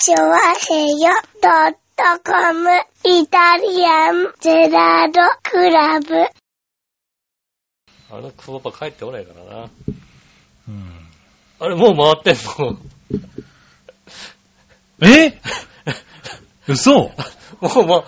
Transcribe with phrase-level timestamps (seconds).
[0.00, 1.10] チョワヘヨ
[1.42, 2.70] ドットコム
[3.04, 6.06] イタリアンゼラードクラブ。
[8.08, 9.68] あのクソパ帰ってこないからな。
[10.68, 10.84] うん。
[11.58, 12.78] あれ、もう回ってんの？
[15.02, 15.40] え？
[16.68, 16.92] 嘘？
[16.94, 17.10] も
[17.60, 18.04] う、ま、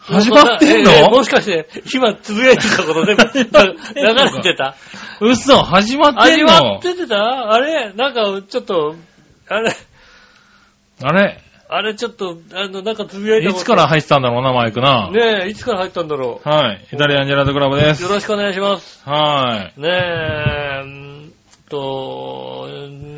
[0.00, 0.92] 始まってんの？
[0.92, 4.76] えーもしかして、今、つぶやいてたこと全部 流れてた？
[5.22, 6.52] 嘘始まって始んの？
[6.52, 7.52] まっててた？
[7.54, 8.96] あれなんか、ちょっと、
[9.48, 9.74] あれ、
[11.02, 11.38] あれ？
[11.74, 15.10] あれちょっと、あの、なんかつぶやいたこといつから入ってたんだろうな、マイクな。
[15.10, 16.86] ねえ、いつから入ったんだろはい。
[16.92, 17.94] イタリアンジェラートクラブでう。
[17.94, 18.10] すよ。
[18.10, 19.00] ろしくお願いします。
[19.08, 19.80] はい。
[19.80, 21.32] ねえ、うーん
[21.70, 22.68] と、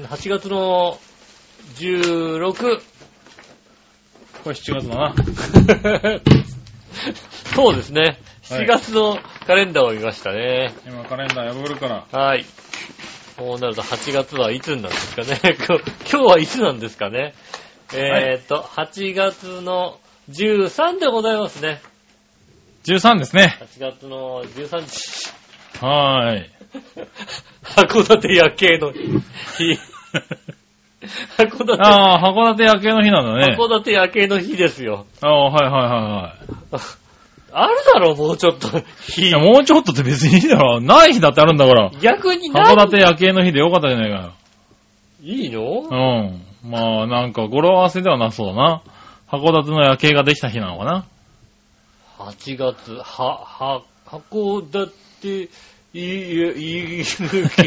[0.09, 0.98] 8月の
[1.78, 2.80] 16、
[4.45, 5.14] これ7月だな。
[7.56, 8.03] そうですね。
[8.03, 10.75] はい7月のカレンダーを見ましたね。
[10.87, 12.06] 今カレンダー破るから。
[12.12, 12.45] はい。
[13.39, 15.41] こうなると8月はいつになるんですかね。
[15.66, 17.33] 今日今日はいつなんですかね。
[17.93, 19.98] えーっと、8月の
[20.30, 21.80] 13でございますね。
[22.84, 23.59] 13ですね。
[23.61, 25.33] 8月の13日。
[25.84, 26.50] はーい。
[27.62, 29.78] 函館夜景の日。
[31.36, 33.56] 函館、ああ、函館夜景の日なんだね。
[33.56, 35.06] 函館夜景の日ですよ。
[35.20, 36.81] ああ、はいはいはいはい。
[37.56, 38.69] あるだろ、もうちょっと。
[39.12, 39.39] 日いや、。
[39.39, 40.81] もうちょっとって別にいいだろ。
[40.81, 41.91] ない日だってあるんだから。
[42.00, 44.33] 逆にな函館夜景の日でよかったじゃないか
[45.22, 45.61] いいの？
[45.62, 45.89] よ。
[45.89, 46.42] うん。
[46.65, 48.83] まあ、なんか語呂合わせではなそうだな。
[49.29, 51.05] 函館の夜景ができた日なのかな。
[52.19, 55.48] 8月、は、は、函館、
[55.93, 57.05] い、い、い、い、い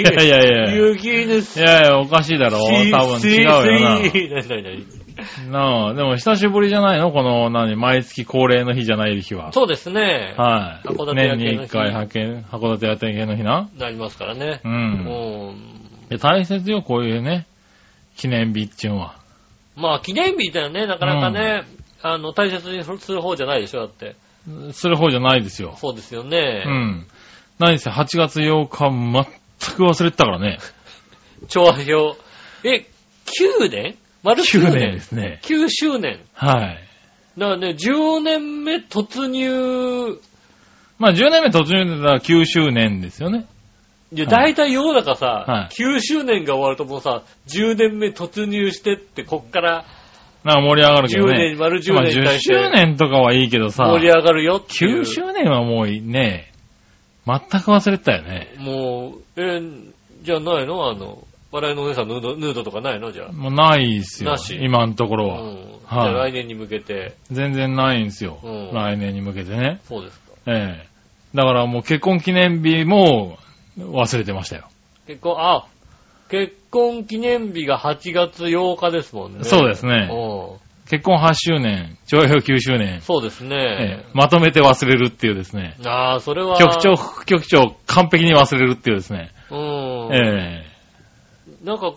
[0.03, 1.59] やいやいや雪です。
[1.59, 2.59] いやいや、おかしいだろ。
[2.59, 3.99] 多分違うよな。
[3.99, 4.01] な。
[4.01, 4.85] になに
[5.49, 9.53] なあ、でも久しぶりじゃないのこの、何、毎月恒例の日じゃない日は。
[9.53, 10.35] そうですね。
[10.37, 10.87] はい。
[10.87, 13.69] 函館夜景年に一回派遣、函館夜景の日な。
[13.77, 14.67] なりますからねう。。
[14.67, 15.57] うんん。
[16.09, 17.47] いや大切よ、こういうね、
[18.17, 19.15] 記念日っていうのは。
[19.75, 21.63] まあ、記念日だよね、なかなかね、
[22.01, 24.15] あの、大切にする方じゃないでしょ、だって。
[24.73, 25.75] する方じゃないですよ。
[25.77, 26.63] そうですよね。
[26.65, 27.07] うん。
[27.59, 30.57] 何せ8月8日全く忘れてたからね。
[31.47, 32.17] 調和表。
[32.63, 32.85] え、
[33.59, 33.97] 9年？
[34.23, 35.39] 丸9 9年年ですね。
[35.43, 36.19] 9周年。
[36.33, 36.87] はい。
[37.37, 40.19] だからね、10年目突入、
[40.97, 43.45] まあ10年目途中でたら9周年ですよね。
[44.13, 49.85] いや、はい大体世の中さ、はい9周年が終わるともうさ、10年目突入してって、こっから
[50.43, 51.37] なんか盛り上がるけど10ね。
[51.51, 55.01] 年、丸10まあ10年に対して周年とかはいいけどさ、盛り上がるよっていう。
[55.01, 56.51] 9周年はもうね、
[57.25, 58.53] 全く忘れてたよね。
[58.59, 59.91] もう、えー
[60.23, 60.89] じゃあないの？
[60.89, 63.11] あの、笑いのお姉さんのヌードヌードとかないの？
[63.11, 63.31] じゃあ。
[63.31, 64.57] もうないですよなし。
[64.61, 65.41] 今のところは。
[65.41, 65.55] うん。
[65.55, 68.39] じゃあ来年に向けて、全然ないんですよ。
[68.43, 69.79] うん来年に向けてね。
[69.83, 70.25] そうですか。
[70.47, 70.87] ええ
[71.35, 73.37] だからもう結婚記念日も
[73.77, 74.67] 忘れてましたよ。
[75.05, 75.65] 結婚、あ、
[76.29, 79.43] 結婚記念日が8月8日ですもんね。
[79.43, 84.05] そうですねう結婚8周年、徴兵9周年ん。、そうですえねえ。
[84.13, 85.75] まとめて忘れるっていうですね。
[85.85, 86.57] ああ、それは。
[86.57, 89.31] 局長、副局長、完璧に忘れるっていうですね。
[89.51, 90.09] うん。
[90.13, 90.65] え
[91.63, 91.93] なんか、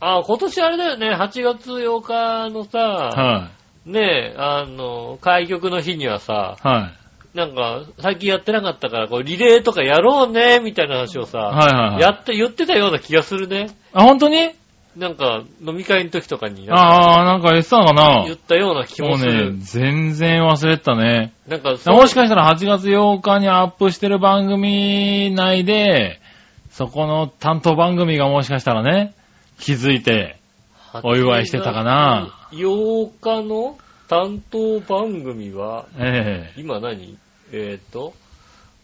[0.00, 3.50] あ、今年あれだよね、8月8日のえさ、は
[3.84, 6.66] ねえ、あの、開局の日にはさ、い。
[6.66, 7.05] はい。
[7.36, 12.00] なんか、最近やってなかったから、こう、リレーとかやろうね、みたいな話をさ、はいはいはい。
[12.00, 13.68] やって、言ってたような気がするね。
[13.92, 14.52] あ、本当に？
[14.96, 18.24] なんか、飲み会の時とかに、ああ、なんか言ってたのかな？
[18.24, 19.52] 言ったような気もうもする。
[19.52, 21.34] ね、全然忘れてたね。
[21.46, 26.18] なんか、もしかしたら8月8日にアップしてる番組内で、
[26.70, 29.12] そこの担当番組がもしかしたらね、
[29.58, 30.38] 気づいて、
[31.02, 33.76] お祝いしてたかな8日の
[34.08, 37.18] 担当番組は、ええ今何？
[37.52, 38.14] えっ、と、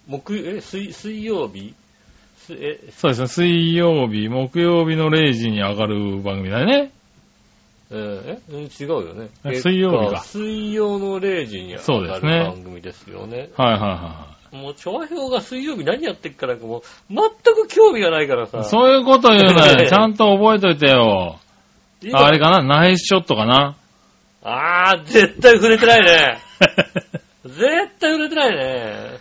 [0.07, 1.75] 木、え、水、水曜日？
[2.39, 6.91] すえ、そうですね、水曜日、木曜日の0時に上がる番組だよね。
[7.91, 9.29] えーえ違うよね。
[9.45, 13.51] え水曜日か水曜の0時に上がるそうですね番組ですよね。
[13.57, 17.21] はいはいはもう、調和表が水曜日何やってっからかもう、全
[17.55, 18.47] く興味がないからい。
[18.47, 18.65] さ。
[18.65, 19.77] そういうこと言うなよ。
[19.89, 21.39] ちゃんと覚えといてよ。
[22.15, 22.63] あれかな？
[22.63, 23.77] ナイスショットかな？
[24.43, 26.39] あー、絶対触れてないね。
[27.45, 29.19] 絶対触れてないね。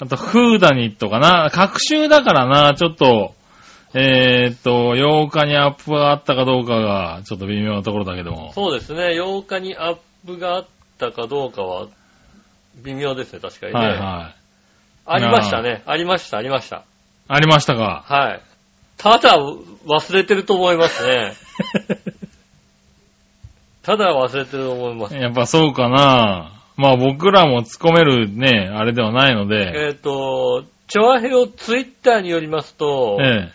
[0.00, 3.34] あと、フーダニットかな各週だからな、ちょっと、
[3.92, 8.52] えーっと、8日にアップがあったかどうかが、ちょっと微妙なところだけども。
[8.54, 10.66] そうですね、8日にアップがあっ
[10.98, 11.88] たかどうかは、
[12.76, 13.78] 微妙ですね、確かにね。
[13.78, 14.40] はいはい。
[15.06, 15.82] ありましたね。
[15.86, 16.84] ありました、ありました。
[17.28, 18.40] ありましたかはい。
[18.96, 21.32] ただ、忘れてると思いますね。
[23.82, 25.16] ただ忘れてると思います。
[25.16, 33.52] やっぱそうかなまあ僕らも突っ込めるね、あれではないので、えっ、と、チョアヘオツイッターによりますと、え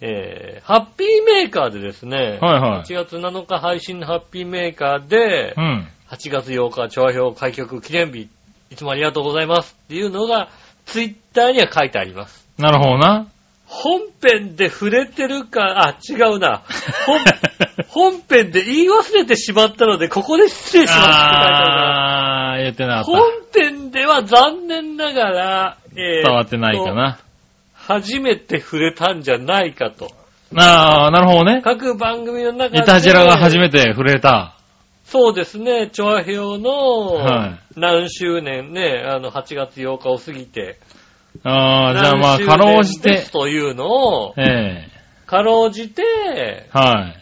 [0.00, 5.88] えー、ハッピーメーカーでですね、はいはい8月7日配信のハッピーメーカーで、うん。
[6.10, 8.28] 8月8日、調和表開局記念日、
[8.70, 10.50] いつもありがとうございますっていうのが、
[10.84, 12.46] ツイッターには書いてあります。
[12.58, 13.26] なるほどな。
[13.64, 16.62] 本編で触れてるか、あ、違うな。
[17.06, 17.18] 本
[18.12, 26.28] 本編で言い忘れてしまったので、ここで失礼しますって書いてあ言ってなるかっな本編では残念ながら、えーた。
[26.28, 27.18] 伝わってないかな。
[27.74, 30.10] 初めて触れたんじゃないかと。
[30.54, 31.60] あー、なるほどね。
[31.62, 32.78] 各番組の中で。
[32.78, 34.56] イタジラが初めて触れた。
[35.04, 40.78] そうですね、チョアヘオのはい何周年ね、あの、8月8日を過ぎて、
[41.44, 44.88] あー、じゃあまあ、かろうじてです、というのを、え
[45.26, 46.02] かろうじて、
[46.36, 47.14] えは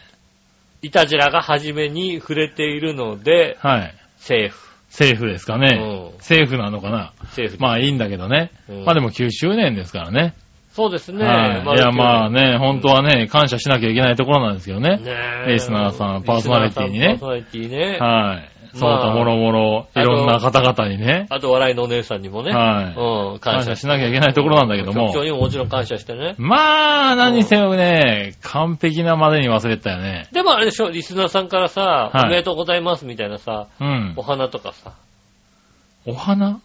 [0.82, 0.86] い。
[0.86, 3.94] イタジェラが初めに触れているので、はい。
[4.16, 4.73] セーフ。
[4.94, 6.12] セーフですかね。
[6.14, 7.12] うんセーフなのかな。
[7.32, 7.56] セーフ。
[7.58, 8.52] まあいいんだけどね。
[8.68, 10.36] うんまあでも9周年ですからね。
[10.70, 11.24] そうですね。
[11.24, 11.76] はい。
[11.76, 14.98] いやまあね、本当はね、感謝しなきゃいけないところなんですけどね。
[14.98, 15.04] ね
[15.48, 17.98] えリスナーさんパーソナリティにねパーソナリティね。
[17.98, 18.53] はい。
[18.74, 21.26] そうまあともろもろ、いろんな方々にね。
[21.30, 22.52] あと、笑いのお姉さんにもね。
[22.52, 25.20] はいうん、感謝しなきゃいけないところなんだけども局。
[25.20, 26.34] 長にももちろん感謝してね。
[26.38, 30.28] まあ、何にせよね、完璧なまでに忘れてたよね。
[30.32, 34.22] でもあれでしょ、リスナーさんからさ、はいおめでとうございますみたいなさ、うんお。
[34.22, 34.92] 花とかさ、
[36.06, 36.58] お花？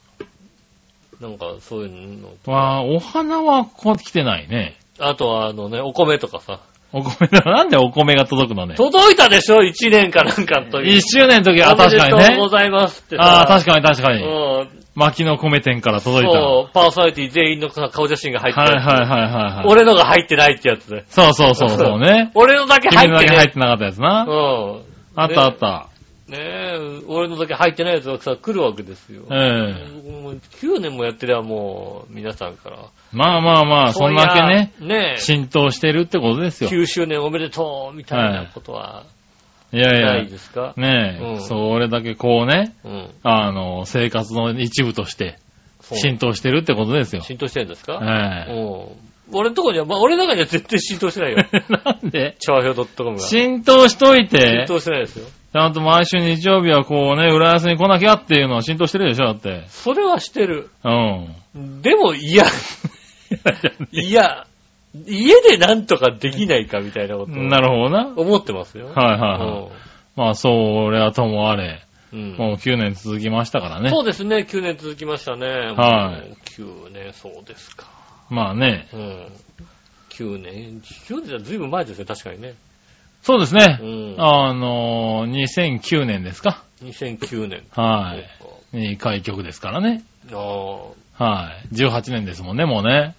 [1.21, 2.29] なんかそういうの。
[2.53, 4.77] は、お花はこう来てないね。
[4.99, 6.61] あとはあのね、お米とかさ。
[6.91, 7.39] お米だ。
[7.51, 8.75] なんでお米が届くのね？
[8.75, 10.89] 届いたでしょ ?1 年かなんかの時。
[10.89, 12.49] 一周年の時は確かにおめでとうごね。
[12.59, 13.21] ざいますってさ。
[13.23, 14.23] ああ、確かに確かに。
[14.23, 14.27] う
[14.63, 14.69] ん。
[14.95, 16.37] 薪の米店から届いた。
[16.39, 18.79] はそう、パーソナリティ全員の顔写真が入いってる。
[18.79, 19.65] はいはいはいはい。
[19.67, 21.03] 俺のが入ってないってやつで。
[21.09, 22.31] そうそうそうそうね。
[22.35, 23.25] 俺のだけ入ってない。
[23.25, 24.25] だけ入ってなかったやつな。
[24.27, 24.81] うん。
[25.15, 25.85] あったあった。
[26.29, 29.23] ねえ、俺のだけ入ってないやつがさ、来るわけですよ。
[29.31, 30.11] ええ。
[30.21, 32.77] もう9年もやってりゃもう、皆さんから。
[33.11, 36.69] まあまあまあ、そんだけね、ねえ、浸透してるってことですよ。
[36.69, 39.05] 9周年おめでとうみたいなことは
[39.71, 43.09] いやいやない、ですか、ねえ、うんそれだけこうね、うん。
[43.23, 45.37] あの、生活の一部として
[45.81, 47.21] そう浸透してるってことですよ。
[47.21, 49.09] 浸透してるんですか、ええうん。
[49.31, 51.37] 俺のとこには、まあ、俺の中には絶対浸透してないよ。
[51.69, 52.35] なんで？
[52.39, 53.19] チャーヒョー .com が。
[53.23, 55.27] 浸浸透しといて、透してないですよ。
[55.51, 59.65] ちゃんと毎週日曜日はこうね、浦安に来なきゃっていうのは浸透してるでしょ、だって。
[59.67, 60.69] それはしてる。
[60.83, 61.81] うん。
[61.81, 62.45] でも、いや、
[63.91, 64.45] いや、
[65.07, 68.05] 家でなんとかできないかみたいなことをなるほどな。
[68.07, 68.87] はい思ってますよ。
[68.87, 70.19] はいはい。
[70.19, 70.49] まあ、そ
[70.91, 71.81] れはともあれ、
[72.11, 73.91] うんうんもう9年続きましたからね。
[73.91, 75.47] そうですね、9年続きましたね。
[75.47, 77.87] はいもう9年、そうですか。
[78.29, 78.87] まあね。
[78.93, 79.27] うん。
[80.09, 82.55] 9年、9年はずいぶん前ですね、確かにね。
[83.21, 83.85] そうですねう。
[83.85, 84.15] ん。
[84.17, 87.63] あのー、2009年ですか？2009年。
[87.71, 88.25] はい。
[88.71, 90.03] そに開局ですからね。
[90.27, 90.37] うか
[91.17, 91.75] あはい。
[91.75, 93.15] 18年ですもんね、もうね。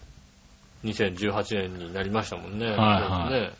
[0.82, 2.66] あ、2018年になりましたもんね。
[2.66, 3.50] はいはいね。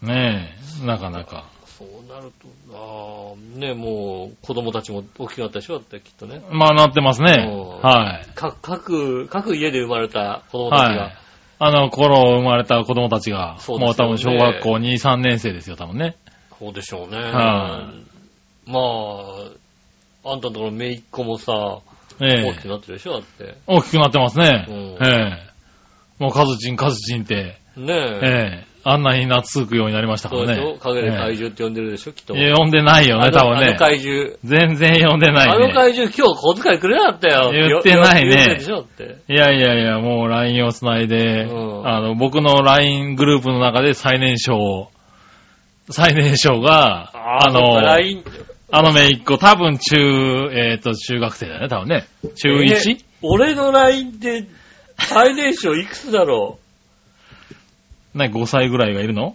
[0.00, 1.46] ねえ、なかなか。
[1.78, 6.42] そうなると、ああ、ね、もう子供たちも大きくなったでしょだってきっとね。
[6.50, 7.46] まあなってますね。
[7.48, 8.34] うんはい。
[8.34, 11.02] か各、各家で生まれた子供たちが。
[11.04, 11.16] はい。
[11.60, 16.16] あの頃生まれた子供たちが、そうですよねもう多分小学校2、3年生ですよ、多分ね。
[16.58, 17.16] そうでしょうね。
[17.18, 17.92] は
[18.66, 18.80] ま
[20.24, 21.80] あ、あんたのところめいっ子もさ、
[22.20, 23.56] ええ大きくなってるでしょだって。
[23.66, 24.66] 大きくなってますね。
[24.68, 24.76] うん
[25.06, 25.48] ええ
[26.18, 28.64] もうカズチン、カズチンって、ねええ。
[28.64, 30.62] えあんなに懐くようになりましたかそうでしょ？
[30.64, 30.78] らね。
[30.80, 32.12] 影で怪え獣って呼んでるでしょ？
[32.12, 32.34] きっと。
[32.36, 33.76] えいや呼んでないよね、あのあの多分ね。
[33.78, 34.32] 怪獣。
[34.44, 35.72] 全然呼んでないあのね。
[35.74, 37.52] 怪獣今日小遣いくれなかったよ。
[37.52, 38.58] 言ってないね。
[39.28, 44.90] いやいやいや、もう LINE を繋いで、うんあの、僕の LINE グループの中で最年少、
[45.90, 47.78] 最年少が、あの、
[48.70, 49.96] あのめいっ子、多分中、
[50.52, 52.06] えっ、と、中学生だよね、多分ね。
[52.36, 52.96] 中 1?
[52.98, 54.44] え俺の LINE で
[54.98, 56.67] 最年少いくつだろう？
[58.18, 59.34] ね、5歳ぐらいがいるの？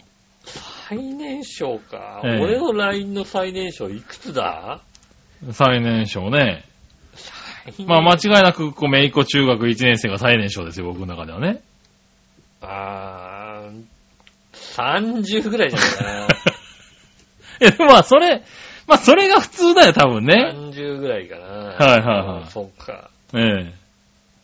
[0.89, 2.21] 最年少か。
[2.23, 4.81] ええ俺の LINE の最年少いくつだ？
[5.51, 6.65] 最年少ね。
[7.87, 11.61] まあ間違いなく、こう、めいっ子中学1年生が最年少ですよ、僕の中ではね。
[12.61, 13.83] あー、
[14.53, 16.27] 30ぐらいじゃないかな。
[17.61, 18.43] いや、でもまあ、それ、
[18.87, 20.51] まあ、それが普通だよ、多分ね。
[20.55, 21.45] 30ぐらいかな。
[21.45, 23.09] はいはいはいうんそうか。
[23.33, 23.73] ええ。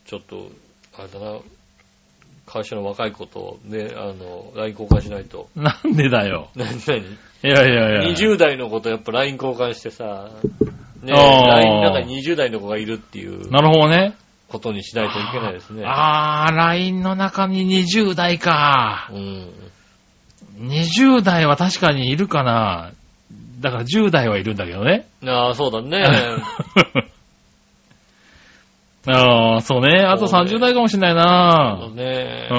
[0.06, 0.50] ちょっと、
[0.98, 1.40] あれだな。
[2.50, 5.50] 会社の若い子と、ね、あの、LINE 交換しないと。
[5.56, 6.50] なんでだよ。
[6.58, 6.68] 何？
[6.88, 6.98] 何？
[6.98, 7.04] い
[7.44, 8.12] やいやいや。
[8.12, 10.30] 20代の子とやっぱ LINE 交換してさ、
[11.02, 14.16] ね、LINE の中に20代の子がいるっていうなるほどね。
[14.50, 15.84] ことにしないといけないですね。
[15.86, 19.10] あー、LINE の中に20代か。
[19.14, 19.54] うん。
[20.60, 22.92] 20代は確かにいるかな。
[23.62, 25.08] だから10代はいるんだけどね。
[25.26, 26.04] ああ、そうだね。
[29.12, 30.02] ああ、そうね。
[30.02, 32.04] あとそうね30代かもしれないそうな。
[32.04, 32.50] ね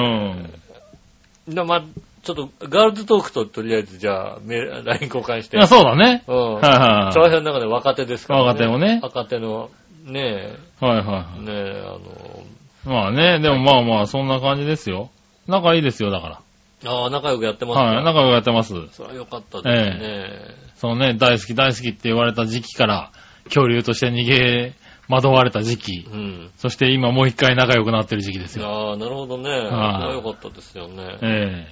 [1.47, 1.55] うん。
[1.55, 1.83] でまあ、
[2.23, 5.57] ちょっとガールズトークととりあえずじゃあ、メール LINE 交換して。
[5.57, 6.23] あそうだね。
[6.27, 6.53] うん。
[6.55, 8.47] はいはい調和表の中で若手ですからね。
[8.47, 9.69] 若手をね若手の、
[10.05, 12.89] ねはいはいはえ、ねえ、あい。
[12.89, 15.09] まあね、でもまあまあ、そんな感じですよ。
[15.47, 16.41] 仲いいですよ、だか
[16.83, 17.81] の、ああ、仲良くやってまら。
[17.81, 18.73] すかはい、仲良くやってます。
[18.91, 20.29] それは良かったですね。
[20.75, 23.11] そのね、大好き大好きって言われた時期から、
[23.45, 24.73] 恐竜として逃げ
[25.11, 26.51] 惑われた時期、うん。
[26.57, 28.67] そして今もう一回仲良くなってる時期ですよ。
[28.67, 29.43] ああ、なるほどね。
[29.43, 31.17] それは良かったですよね。
[31.21, 31.67] え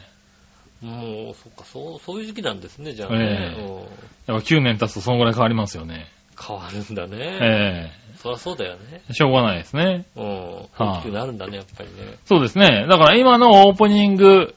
[0.81, 3.17] もう、そっか、そう、そういう時期なんですね、じゃあね。
[3.19, 3.87] ええうんえ
[4.27, 6.07] やっぱ9年経つとそのぐらい変わりますよね。
[6.39, 7.17] 変わるんだね。
[7.41, 9.01] えそりゃそうだよね。
[9.09, 10.05] えしょうがないですね。
[10.15, 10.65] うん。
[10.77, 12.17] あ大きくなるんだね、やっぱりね。
[12.25, 12.85] そうですね。
[12.89, 14.53] だから今のオープニング、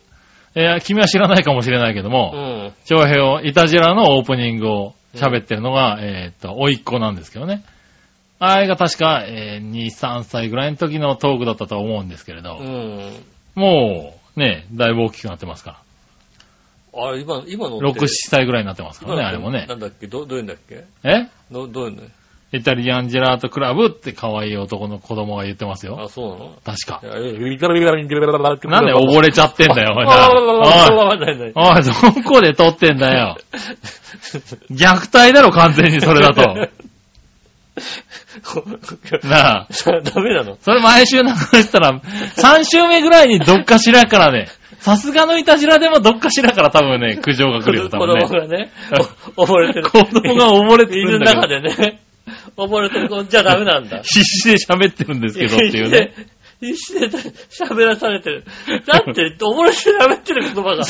[0.55, 2.73] えー君は知らないかもしれないけどうも、ん。
[2.85, 7.65] 長平を、イタジラのオープニングを喋ってるのが、えーっと、おいっ子なんですけどね。
[8.45, 13.13] あれが確か、えー2、3歳ぐらいの時のトークだったと思うんですけれど、うん。
[13.55, 15.81] もう、ね、だいぶ大きくなってますか
[16.95, 17.91] あれ、今、今のら。
[17.91, 18.01] って。
[18.01, 19.77] 6、7歳ぐらいになってますからね、あれもねな。
[19.77, 20.09] んだっけ？
[20.09, 20.85] ど、どういうんだっけ？
[21.05, 21.29] え？
[21.53, 22.03] どどういうんだ
[22.55, 25.99] イタリアンジェラートクラブって可愛い男の子供が言ってますよ。
[26.03, 26.53] あ、そうなの？
[26.65, 27.01] 確か。
[27.03, 27.15] な
[28.81, 30.35] なんでん溺れちゃってんだよ、おいなお
[31.15, 31.53] い。
[31.55, 31.95] おい、ど
[32.29, 33.39] こで撮ってんだよ。
[34.71, 36.69] 虐待だろ、完全にそれだと。
[39.29, 39.69] なあ。
[40.03, 40.57] ダメなの？
[40.61, 44.49] それ毎週流したら、3週目ぐらいにどっかしらからね、
[44.79, 48.27] さすがのいたじらでもどっかしらから多分ね、苦情が来るよ、多子分ね。
[48.27, 48.71] 供がね、
[49.37, 49.91] お溺れてる。
[49.91, 52.01] 子供が溺れてるんだけど中でね、
[52.57, 53.99] 溺れてる子じゃダメなんだ。
[54.05, 56.13] 必死で喋ってるんですけどっていうね。
[56.61, 58.45] 必死で喋らされてる。
[58.87, 60.85] だって、溺れて喋ってる言葉が、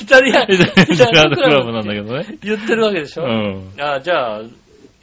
[0.00, 2.38] イタリアン、イタリアンクラブなんだけどね。
[2.44, 3.24] 言ってるわけでしょ？
[3.24, 3.72] うん。
[3.80, 4.42] あじゃあ、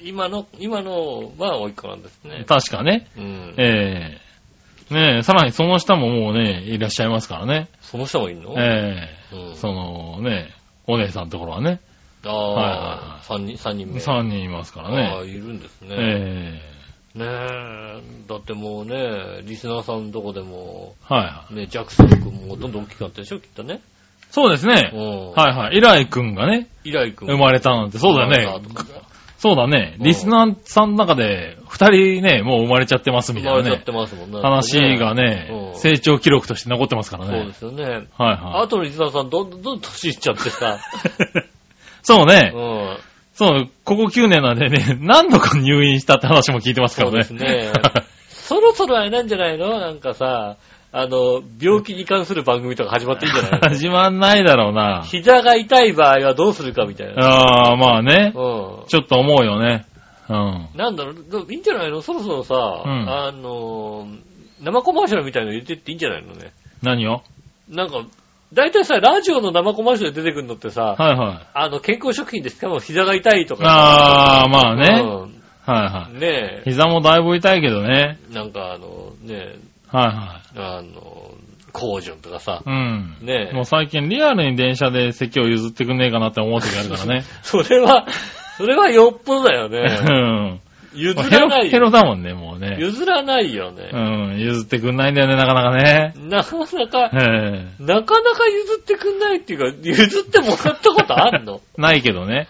[0.04, 2.44] 今の、今のはおいっ子なんですね。
[2.48, 3.08] 確かね。
[3.18, 3.56] うん。
[3.58, 7.70] ええねえ、さらにその下ももうね、いらっしゃいますからね。
[7.82, 8.54] その人もいんの？
[8.58, 10.50] えうんえそのね、
[10.88, 11.80] お姉さんのところはね、
[12.26, 14.00] あはいはいはあ、三人、三人目。
[14.00, 15.30] 3人いますからああ、ね。
[15.32, 15.96] いるんですね。
[15.98, 16.62] え
[17.16, 21.56] ねえ、だってもうね、リスナーさんのとこでも、えはいはい。
[21.56, 23.82] ね、ジャクソン君もどんどん大きくなってるでしょ、きっとね。
[24.32, 24.92] そうですね。
[24.94, 25.32] うん。
[25.32, 25.78] はいはい。
[25.78, 27.28] イライ君がね、イライ君。
[27.28, 28.68] 生まれたなんて、そうだよね。
[29.44, 29.96] そうだね。
[30.00, 33.92] うんリスナーさんの中で、二人ね、もう生まれちゃってますみたいなね生まれちゃって。
[33.92, 34.40] ますもんね。
[34.42, 37.54] 話がねう、ん成長記録として残ってますからねそうで。
[37.54, 37.84] すよね。
[37.86, 38.08] はい
[38.38, 40.76] はあとのリスナーさん、どんどんどん年いっちゃってさ。
[40.76, 41.40] い。
[42.04, 42.40] そううね。
[42.56, 42.98] ん。
[43.34, 47.24] そう、ここ9年なんでね、 何度か入院したって話も聞いてますかそうらね。
[47.24, 47.72] ですね。
[48.30, 49.80] そろそろあれなんじゃないの？
[49.82, 50.56] なんかさ、
[50.96, 53.70] あの、病気に関する番組とか始まっていいんじゃないの？
[53.74, 55.02] 始まんないだろうな。
[55.06, 57.26] 膝が痛い場合はどうするかみたいな。
[57.26, 58.32] ああ、まあね。
[58.36, 58.88] うん。
[58.88, 59.86] ちょっと思うよね。
[60.30, 60.68] うん。
[60.76, 64.08] なんだろう、どいいんじゃないのそろそろさ、うんあの、
[64.62, 66.52] 生コマーシャルみたいの入れてっていいんじゃないのね？
[66.84, 67.22] 何を？
[67.70, 68.02] なんか、
[68.54, 71.38] だいたいさ、ラジオの生コマーシャルで出てくるのってさ、はいはい。
[71.56, 73.66] あの、健康食品でしかも膝が痛いとか。
[73.66, 74.90] ああ、まあね。
[74.94, 75.34] はいうん
[75.66, 78.20] はねえい。、膝もだいぶ痛いけどね。
[78.34, 79.56] なんかあの、ね
[79.90, 81.32] はいはえ、あの、
[81.72, 83.18] 工場とかさい。、うん。
[83.22, 87.24] ねえもう最近リアルに電車で席を譲ってくんねえかなって思う時あるからね。
[87.42, 88.06] それは、
[88.58, 89.80] それはよっぽどだようね。
[89.82, 90.60] ん。
[90.96, 91.92] 譲ヘロらないヘロよ。
[91.92, 92.78] だもんね、もうね。
[92.80, 93.98] 譲らないよねう。
[94.36, 94.40] ん。
[94.40, 96.14] 譲ってくんないんだよね、なかなかね。
[96.30, 101.62] なかなか、えなかなか譲ってくんないっていうか、譲ってもらったことあんの？
[101.78, 102.48] え ないけどね。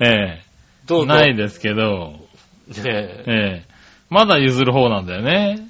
[0.00, 0.42] ええ
[0.88, 2.14] どうぞないですけど、
[2.66, 3.24] ねえ。
[3.28, 3.70] ええ
[4.08, 5.68] まだ譲る方なんだよね。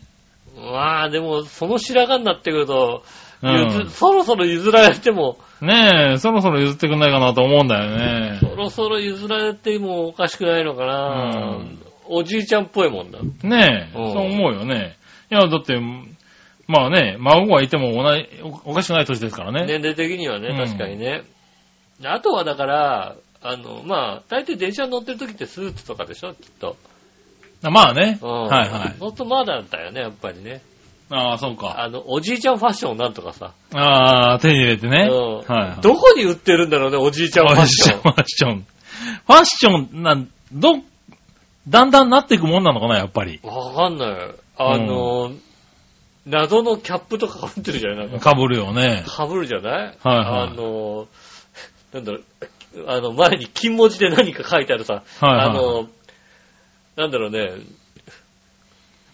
[0.61, 8.39] まあでも、その白髪になってくると、うん譲そろそろ譲られても、ねえ、そろそろ譲ってくんないかなと思うんだよね。
[8.39, 11.79] そろそろ譲られてもおかしくないのかな、うん
[12.13, 13.21] おじいちゃんっぽいもんだ。
[13.23, 14.97] ねえ、うんそう思うよね。
[15.31, 15.79] いや、だって、
[16.67, 19.65] まあね、孫がいても同じおおかしくない年ですからね。
[19.67, 21.23] 年齢的にはね、うん確かにね。
[22.05, 26.77] あとはだから、あの、まあ、大体電車に乗ってる時ってスーツとかでしょ、きっと。
[27.63, 28.19] まあね。
[28.23, 28.31] うん。
[28.45, 28.97] はいはい。
[28.99, 30.63] ほんとまだだよね、やっぱりね。
[31.11, 31.81] ああ、そうか。
[31.83, 33.53] あの、おじいちゃんファッションなんとかさ。
[33.75, 35.09] ああ、手に入れてね。
[35.11, 35.81] うんはいはい。
[35.81, 38.01] どこに売ってるんだろうね、おじいちゃんファッション。
[38.01, 38.67] ファッション。
[39.27, 40.79] ファッション、なん、ど、
[41.69, 43.41] だんだんなっていくもんなのかな、やっぱり。
[43.43, 44.11] わかんない。
[44.57, 45.33] あの、
[46.27, 48.31] 謎のキャップとか被ってるじゃないなんか。
[48.31, 49.05] かぶるよね。
[49.07, 49.99] 被るじゃない？
[50.03, 51.07] はいはいあの、
[51.93, 52.25] なんだろう、
[52.87, 55.89] あの、前に金文字で何か書いてあるさ、はいはいあの、
[57.01, 57.51] なんだろうね、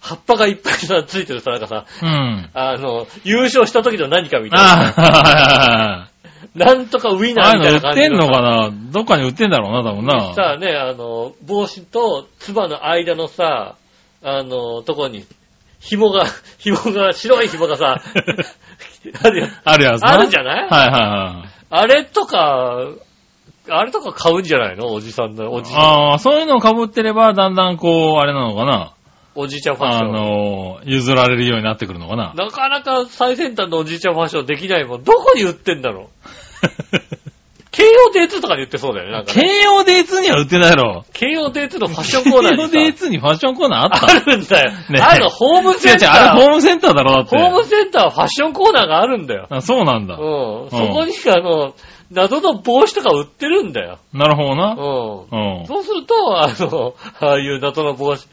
[0.00, 2.50] 葉っぱがいっぱいさ、ついてるさ、なんかさ、うん。
[2.52, 4.66] あの、優勝した時の何かみたいな。
[4.66, 6.08] ああ、
[6.54, 8.70] なんとかウィナああーみたいな感じいうの売ってんのかな？
[8.92, 10.34] どっかに売ってんだろうな、多分な。
[10.34, 13.74] さあね、あの、帽子とつばの間のさ、
[14.22, 15.24] あの、とこに、
[15.80, 16.24] 紐が、
[16.58, 18.00] 紐が、白い紐がさ、
[19.22, 20.12] あるよあるやつな。
[20.14, 20.68] あるじゃない？
[20.68, 21.48] はいはいはい。
[21.70, 22.78] あれとか、
[23.68, 24.92] あれとか買うんじゃないの？
[24.92, 28.92] おじさんの、おじ、ああ、そういうのを被ってれば、だんだんこう、あれなのかな？
[29.34, 30.12] おじいちゃんファッシあョン。
[30.12, 32.32] の、譲られるようになってくるのかな？
[32.34, 35.04] なかなか最先端のおじいちゃんファッションできないもん。
[35.04, 36.06] どこに売ってんだろう？
[37.72, 39.12] 京王 D2 とかに売ってそうだよね。
[39.12, 41.04] なんかね京王 D2 には売ってないだろ。
[41.12, 43.04] 京王 D2 のファッションコーナー京王にさ。
[43.04, 44.06] D2 にファッションコーナーあった？
[44.06, 44.70] あるんだよ。
[44.88, 46.10] ねあるの、ホーム違う違う、センター。
[46.32, 47.36] あれホームセンターだろ、だって。
[47.36, 49.46] ホームセンターはファッションコーナーがあるんだよ。
[49.50, 50.14] あそうなんだ。
[50.14, 50.20] うん。
[50.70, 51.74] そこにあの、
[52.10, 53.98] 謎の帽子とか売ってるんだよ。
[54.12, 54.76] なるほどな。
[55.32, 55.60] うん。
[55.60, 55.66] うん。
[55.66, 58.28] そうすると、あの、 ああいう謎の帽子。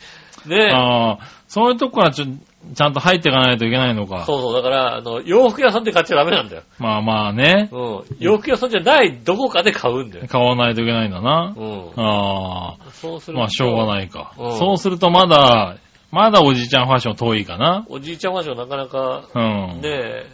[0.45, 4.25] ねああ、そういうとこからちょ、ちゃんと入っていかないといけないのか。
[4.25, 6.63] そうそう、だから、あの、洋服屋さんで買っちゃダメなんだよ。
[6.79, 7.69] まあまあね。
[7.71, 8.01] うん。
[8.19, 10.27] 洋服屋さんじゃないどこかで買うんだよ。
[10.27, 11.53] 買わないといけないんだな。
[11.55, 11.91] うん。
[11.95, 13.41] あそうすると。
[13.41, 14.57] あ、まあしょうがないかうん。
[14.57, 15.77] そうするとまだ、
[16.11, 17.85] まだおじいちゃんファッション遠いかな。
[17.89, 19.81] おじいちゃんファッションなかなか、うん。
[19.81, 20.25] ねえ、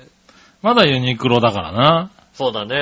[0.62, 2.12] まだユニクロだからな。
[2.34, 2.76] そうだね。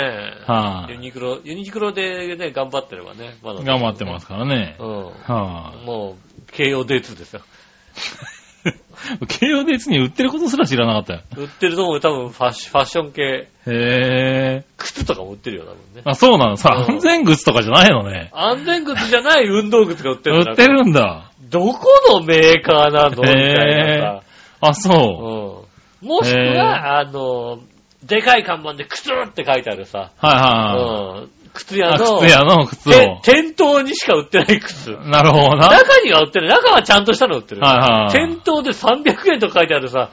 [0.46, 4.76] はいユニクロ、ユニクロでね、頑張ってればね、まだ、頑張ってますからね。
[4.80, 5.06] うん。
[5.24, 7.42] はもう、京王 D2 ですよ。
[9.22, 9.26] い。
[9.28, 11.22] 京王で別に売ってることすら知らなかったよ。
[11.38, 14.66] 売ってると思う多分ファッシファッション系、へえ。
[14.78, 16.02] 靴とかも売ってるよ、多分ね。
[16.06, 16.58] あ、そうなの？
[16.58, 18.30] さ、うん安全靴とかじゃないのね。
[18.34, 21.32] 安全靴じゃない運動靴が売ってるんだ売ってるんだ。
[21.50, 23.12] どこのメーカーなの？
[23.12, 24.24] みたいなさ。
[24.60, 25.64] あ、そ
[26.02, 26.08] うん。
[26.08, 27.60] もしくは、あの、
[28.04, 30.26] でかい看板で靴って書いてあるさ、う。
[30.26, 31.24] はいはいはい。
[31.24, 31.32] うん。
[31.54, 33.20] 靴屋あ、の、靴屋の靴てを。
[33.24, 34.92] 店頭にしか売ってない靴。
[34.92, 35.70] なるほどな。
[35.70, 36.48] 中には売ってる。
[36.48, 37.62] 中はちゃんとしたの売ってる。
[37.62, 40.12] はいはいはい店頭で300円とか書いてあるさ、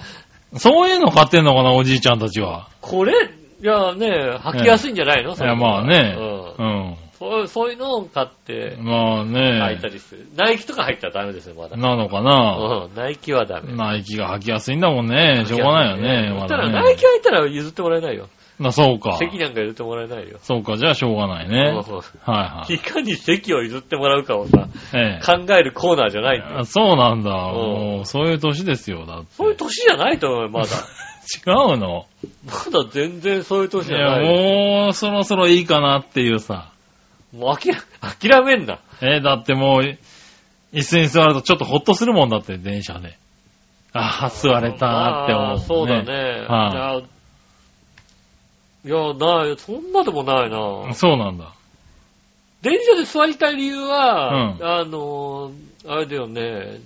[0.56, 2.68] そういうの買ってんのかな、おじいちゃんたちは。
[2.80, 6.16] これ、いやね、履きやすいんじゃないの、いや、まあね。
[6.18, 6.96] うんうん。
[7.18, 9.90] そうそういうのを買ってまあ履いたね。
[9.94, 10.26] りする。
[10.36, 11.76] ナイキとか入ったらダメですよ、まだ。
[11.76, 12.86] なのかな？
[12.86, 13.72] うん、ナイキはダメ。
[13.74, 15.44] ナイキが履きやすいんだもんね。
[15.46, 16.28] しょうがないよね。
[16.40, 16.84] そしたら、まだね。
[16.86, 18.28] ナイキ入ったら譲ってもらえないよ。
[18.60, 19.16] なそうか。
[19.18, 20.38] 席なんか譲ってもらえないよ。
[20.42, 21.82] そうか、じゃあしょうがないね。
[21.84, 22.74] そうはいはい。
[22.74, 27.30] いかに席を譲ってもらうかをさ、ええ考えるコーナーじゃないんだそうなんだ。
[27.30, 29.26] もう、そういう年ですよ、だって。
[29.32, 30.66] そういう年じゃないと思うよ、まだ。
[31.24, 32.04] 違うの？
[32.46, 34.24] まだ全然そういう年いや、じゃない。
[34.24, 36.70] もう、そろそろいいかなっていうさ。
[37.36, 38.78] もう諦諦めんな。
[39.02, 39.98] えだってもう、
[40.72, 43.16] 椅子に座るとちょっとほっとするもんだって、電車で。
[43.92, 46.46] ああ、座れたーって思う、まあそうだね。
[46.48, 47.14] はい
[48.86, 50.92] いやない、そんなでもないな。
[50.92, 51.54] そうなんだ。
[52.60, 55.52] 電車で座りたい理由は、うんあの、
[55.88, 56.80] あれだよね、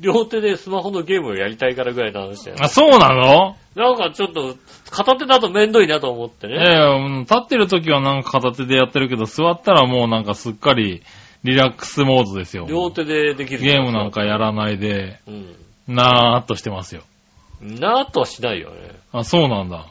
[0.00, 2.56] 両手でスマホのゲームをやりたいからぐらいの話だよ。
[2.60, 3.56] あ、そうなの？
[3.74, 4.56] なんかちょっと、
[4.90, 6.64] 片手だとめんどいなと思ってええね。
[7.06, 11.02] うん立ってる時はなんか片手でやってるけど、座ったらもうなんかすっかり
[11.44, 12.66] リラックスモードですよ。
[12.68, 13.60] 両手でできる。
[13.60, 15.56] ゲームなんかやらないで、うん。
[15.88, 17.02] なーっとしてますよ。
[17.60, 18.90] なぁとはしないよね。
[19.12, 19.86] あ、そうなんだ。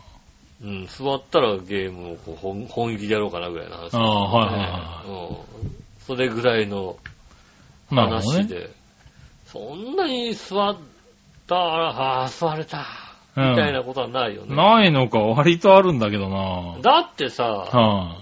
[0.64, 3.96] うん、座ったらゲームをこう本本気でやろうかなぐらいの話。
[3.96, 5.72] ああ、はいはいはうん。
[6.06, 6.98] それぐらいの
[7.92, 7.96] い。
[7.96, 8.44] なるほどね。
[8.44, 8.70] 話で、
[9.52, 10.78] そんなに座っ
[11.48, 12.86] たら、ああ、座れた、
[13.36, 14.56] うんみたいなことはないよね。
[14.56, 18.18] ないのか、割とあるんだけどなだってさ、は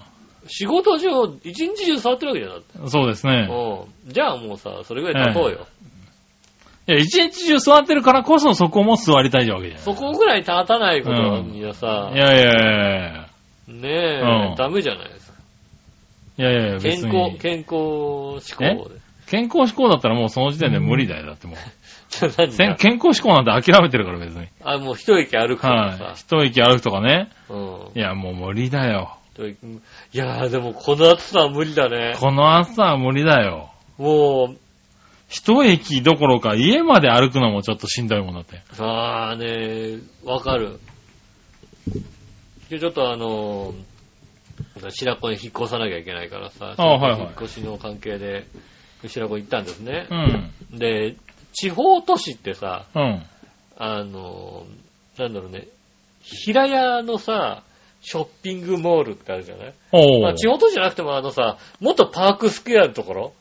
[0.48, 2.86] 仕事上、一日中座ってるわけじゃんだって。
[2.86, 2.90] い。
[2.90, 3.48] そうですね。
[3.50, 4.12] うん。
[4.12, 5.68] じゃあもうさ、それぐらい立とうよ。
[6.88, 12.14] いや、一日中座ってるからこそそこも座りたいわけじゃそこぐらい立たないことにはさない。
[12.16, 13.30] い、やいやいやいや
[13.68, 15.38] ねえ、うんダメじゃないですか。
[16.40, 18.99] いやいやいや、別健に康、健康志向で。
[19.30, 21.26] 健康志向だったらもうその時点で無理だよ。
[21.26, 21.58] だってもう。
[22.78, 24.48] 健康志向なんて諦めてるから別に。
[24.64, 25.98] あ、もう一息歩くとかはい。
[25.98, 26.14] さ。
[26.16, 27.30] 一息歩くとかね。
[27.50, 27.92] うん。
[27.96, 29.16] いや、もう無理だよ。
[30.12, 32.16] いやーでもこの暑さは無理だね。
[32.20, 33.70] この朝は無理だよ。
[33.98, 34.58] もう、
[35.30, 38.62] 一駅どころか家まで歩くのもちょっとしんどいもんだって。
[38.80, 40.80] ああね、わかる。
[42.70, 48.46] で、ちょっとあのー、白子に引っ越さなきゃいけないからさ、あはいはい引っ越しの関係で
[49.08, 50.08] 白子行ったんですね
[50.72, 50.76] う。
[50.76, 50.78] ん。
[50.78, 51.16] で、
[51.54, 53.24] 地方都市ってさ、うん。
[53.78, 55.68] あのー、なんだろうね、
[56.22, 57.64] 平屋のさ、
[58.02, 59.74] ショッピングモールってあるじゃない？
[59.92, 60.22] おー。
[60.22, 63.34] まあ、地方都市じゃなくてもあのさ、もっとパークスクエアのところ？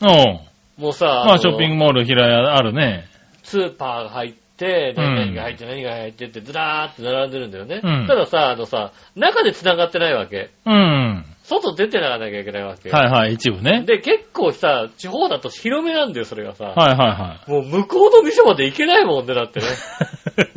[0.00, 0.82] うん。
[0.82, 3.06] もうさ、まあショッピングモール平屋あるね。
[3.42, 7.80] スーパーが入って、うん何が入って何が入ってってずらーって並んでるんだよね。
[7.82, 10.50] うんたださ、あのさ、中で繋がってないわけ。
[10.64, 11.24] うん。
[11.48, 12.90] 外出てならなきゃいけないわけ。
[12.90, 13.84] はいはい、一部ね。
[13.86, 16.64] で、結構さ、地方だと広めなんだよ、それがさ。
[16.64, 17.50] はいはいはい。
[17.50, 19.66] もう向こうの店まで行けないもんね、だってね。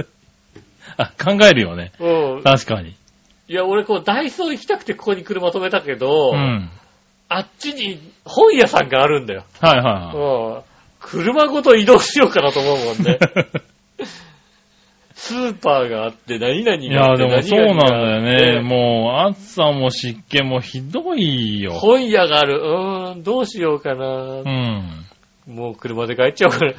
[0.98, 1.92] あ、考えるよね。
[2.00, 2.44] うん。
[2.44, 2.96] 確かに。
[3.48, 6.72] いや、俺こう、ダイソー行きたくてここに車止めたけど、うん。
[7.30, 9.46] あっちに本屋さんがあるんだよ。
[9.62, 10.18] はいはいはい。
[10.18, 10.62] うん。
[11.00, 13.20] 車ごと移動しようかなと思うもんね。
[15.20, 18.62] スーパーがあって、何々いや、でもそうなんだよね。
[18.62, 21.74] ももう、暑さも湿気もひどいよ。
[21.74, 22.62] 本屋がある。
[22.64, 24.06] うーん、どうしようかな。
[24.06, 25.06] うん。
[25.46, 26.72] もう車で帰っちゃおうかな。
[26.72, 26.76] い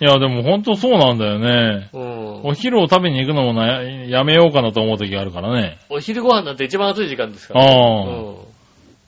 [0.00, 1.90] や、でもほんとそうなんだよね。
[1.92, 2.40] うん。
[2.44, 5.78] お昼を食べに行くのもなやめようかなと思う時があるからね。
[5.90, 7.64] お昼ご飯なんて一番暑い時間ですから。
[7.64, 8.02] ああ。
[8.02, 8.43] うん。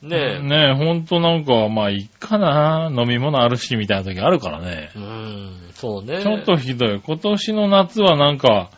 [0.08, 0.42] ねえ。
[0.42, 2.90] ねえ、ほんとなんか、まあ、いっかな。
[2.90, 4.90] 飲み物あるし、みたいな時あるからね。
[4.94, 6.22] うん、そうね。
[6.22, 7.00] ちょっとひどい。
[7.00, 8.70] 今年の夏はなんか、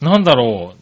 [0.00, 0.78] なんだろう。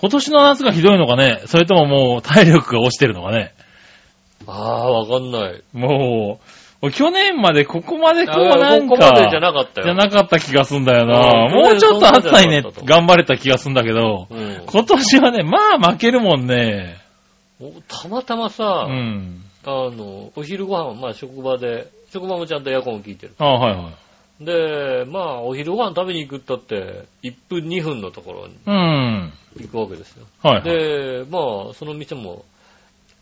[0.00, 3.52] 今年の夏がひどいのかねそれとももう体力が落ちてるのかね
[4.46, 5.62] ああ、わかんない。
[5.72, 6.38] も
[6.80, 9.86] う、去年までここまでこうなんここまでじゃか、なかったよ。
[9.86, 11.46] じゃなかった気がすんだよな。
[11.46, 16.96] うんもうちょっと暑さにね頑張れた気がすんだけど、うん今年はね、まあ負けるもんね。
[17.60, 19.42] おたまたまさ、うん。
[19.64, 23.34] あの、お昼ご飯、まあ職場で、職場もちゃんとエアコン効いてる。
[23.38, 23.90] あはいは
[24.40, 24.44] い。
[24.44, 29.32] で、まあお昼ご飯食べに行くったって、1分2分のところにうん。
[29.58, 30.26] 行くわけですよ。
[30.42, 30.62] はいはい。
[30.64, 32.44] で、まあその店も、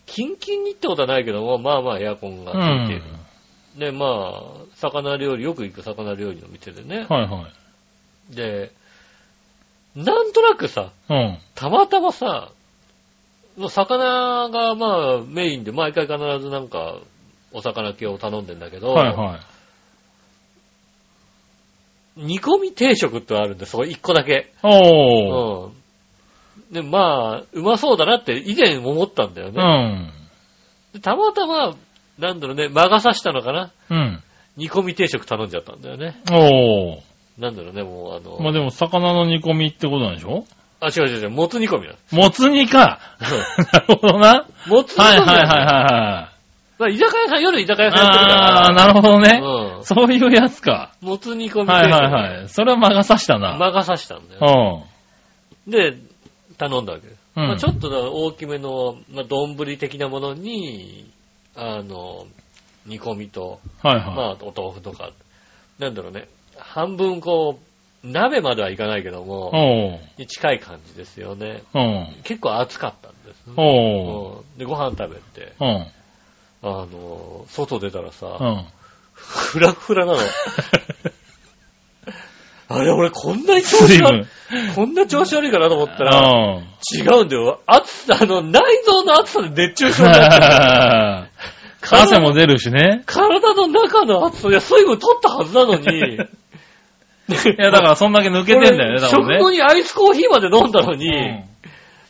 [0.05, 3.03] キンキンにってことはないけども、まあまあエアコンがつういている。
[3.03, 3.79] ん。
[3.79, 4.41] で、まあ、
[4.75, 7.05] 魚料理、よく行く魚料理の店でね。
[7.09, 7.47] はいは
[8.31, 8.35] い。
[8.35, 8.71] で、
[9.95, 11.37] なんとなくさ、うん。
[11.55, 12.51] たまたまさ、
[13.57, 14.85] もう魚がま
[15.19, 16.99] あメインで毎回必ずなんか
[17.51, 19.39] お魚系を頼んでんだけど、はいはい。
[22.27, 24.51] 煮込み定食ってあるんで、そこ一個だけ。
[24.63, 25.67] おー。
[25.67, 26.73] うん。
[26.73, 29.61] で、まあ、うまそうだなって以前思ったんだようね。
[29.63, 30.11] ん。
[30.93, 31.75] でたまたま、
[32.17, 34.23] なんだろうね、魔が差したのかなうん。
[34.57, 36.19] 煮込み定食頼んじゃったんだよね。
[36.31, 36.99] おー。
[37.37, 40.43] なんだろうね、もうあの、まあでも、魚の煮込みってことなんでしょ？
[40.79, 41.95] あ、違う違う違う、もつ煮込みだ。
[42.11, 42.99] もつ煮か。
[43.71, 44.45] なるほどな。
[44.67, 46.37] もつ煮込みはいはいはいだはい。
[46.79, 48.65] まあ居酒屋さん、夜居酒屋さんやってるから。
[48.67, 49.41] あー、なるほどね。
[49.41, 49.83] うん。
[49.83, 50.93] そういうやつか。
[51.01, 51.69] もつ煮込み。
[51.69, 52.49] はいはいはい。
[52.49, 53.57] それは魔が差したな。
[53.57, 54.85] 魔が差したんだよ。
[55.65, 55.71] うん。
[55.71, 55.97] で、
[56.57, 57.17] 頼んだわけです。
[57.37, 61.07] うんまあ、ちょっと大きめの、まあ、丼的なものに、
[61.55, 62.25] あの、
[62.87, 65.11] 煮込みと、はいはまあ、お豆腐とか、
[65.77, 67.66] なんだろうね、半分こう、
[68.11, 69.25] 鍋まではいかないけどい。
[69.25, 69.99] も。
[70.17, 71.63] に近い感じですよね。
[71.73, 72.15] うん。
[72.23, 73.55] 結構暑かったんです、ね。
[74.57, 75.87] で、ご飯食べて、うん。
[76.63, 78.65] あの、外出たらさ、うん。
[79.13, 80.19] フラフラなの。
[82.69, 84.25] あれ、俺こんなに調子水悪分い、。
[84.75, 86.65] こんな調子悪いかなと思ったら、うん。
[86.93, 87.61] 違うんだよ。
[87.65, 91.47] 暑さ、あの、内臓の暑さで熱中症になってる
[91.89, 93.03] 汗も出るしね。
[93.05, 96.19] 体の中の暑さ、いや、水分取ったはずなのに。
[97.29, 99.35] いいや、だからそんだけ抜けてんだよね、多分ね。
[99.39, 101.43] 食後にアイスコーヒーまで飲んだのに、うん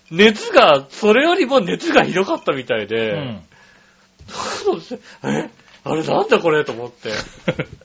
[0.10, 3.42] 熱が、それよりも熱がひどかったみたいで、うん。
[5.30, 5.50] え
[5.84, 7.12] あれなんだこれと思って。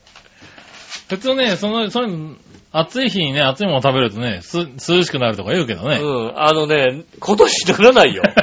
[1.09, 2.09] 普通ね、その、それ、
[2.71, 5.97] 暑い日にね、暑いもの食べるとね、す、涼しくなるとか言うけどね。
[6.01, 8.23] うん、あのね、今年ならないよ。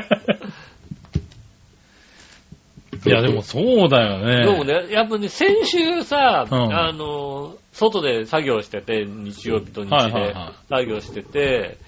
[3.06, 4.44] いや、でもそうだよね。
[4.44, 11.78] でもね、やっぱね、先週さ、うんあの、外で作業してて、日曜日と日はいはいではい作業してて、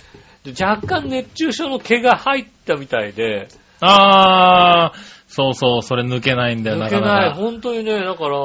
[0.44, 3.48] で若干熱中症の毛が入ったみたいで、
[3.80, 7.28] あー、そうそう、それ抜けないんだよ、抜けない。
[7.28, 7.36] なか。
[7.36, 8.38] 本当にね、だから、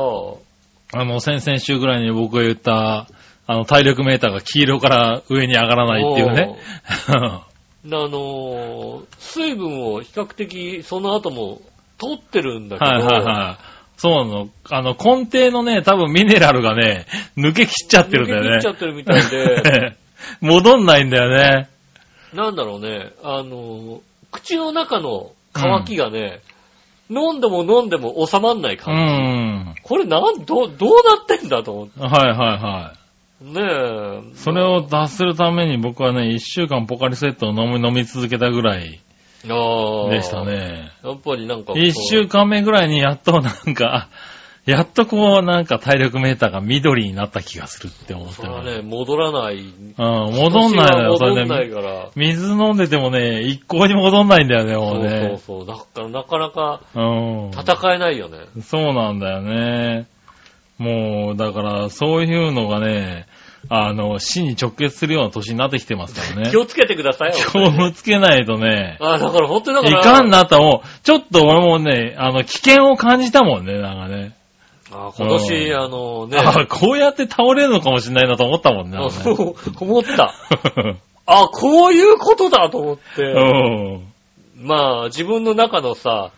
[0.94, 3.08] あの、先々週ぐらいに僕が言った、
[3.46, 6.56] あの、体力メーターが黄色から上に上がらないっていうね。
[7.08, 7.46] あ
[7.86, 11.62] の、水分を比較的その後も
[11.98, 13.77] 取ってるんだけど、はいはいはい。
[13.98, 14.50] そうなの。
[14.70, 17.06] あの、根底のね、多分ミネラルがね、
[17.36, 18.50] 抜け切っちゃってるんだよね。
[18.50, 19.98] 抜け切っちゃってるみたいで、
[20.42, 21.70] 戻んないんだよね。
[22.34, 26.42] なんだろうね、あの、口の中の乾きがね、
[27.10, 29.74] 飲んでも飲んでも収まんないう感ん。
[29.76, 29.82] じ。
[29.82, 32.00] これなん、どう、どうなってんだと思って。
[32.00, 32.98] はいはいはい。
[33.46, 33.62] ね
[34.34, 34.36] え。
[34.36, 39.00] それを脱するために僕はね、一週間ポカリセットを飲み、飲み続けたぐらい
[39.50, 40.10] ああ。
[40.10, 40.44] でした。
[40.46, 40.92] ね。
[41.04, 41.74] やっぱりなんか。
[41.76, 44.10] 一週間目ぐらいにやっとなんか、あ
[44.68, 49.60] やっとこうなんか体力メーターが緑になった気がするって思ってるそれはね、戻らない。
[49.60, 51.72] うん、戻んないのよ、そ戻んなれで。
[51.72, 52.10] いから。
[52.18, 55.40] 水飲んでてもね、一向に戻んないんだよね、もうそうね。
[55.40, 55.66] そうそう。
[55.66, 57.52] だからなかなかうん。
[57.52, 58.40] 戦えないよね。
[58.62, 60.08] そうなんだよね。
[60.78, 63.26] もう、だから、そういうのがね、
[63.70, 66.58] あの、死に直結するような年になってきてますからね 気。
[66.58, 67.36] をつけてくださいよ。
[67.36, 70.04] 気をつけないとね、あだから本当にだいから。
[70.04, 74.34] かんなともう、ちょっと俺もね、あの、危険を感じたもんね、なんかね。
[74.92, 76.38] あ今年、あのね。
[76.38, 78.98] あこうやって倒れるのかもしれないなと思ったもんね。
[79.10, 80.34] そう、思った。
[81.28, 83.22] あ、こういうことだと思って。
[83.24, 83.36] う
[84.00, 84.14] ん。
[84.60, 86.32] まあ、自分の中のさ、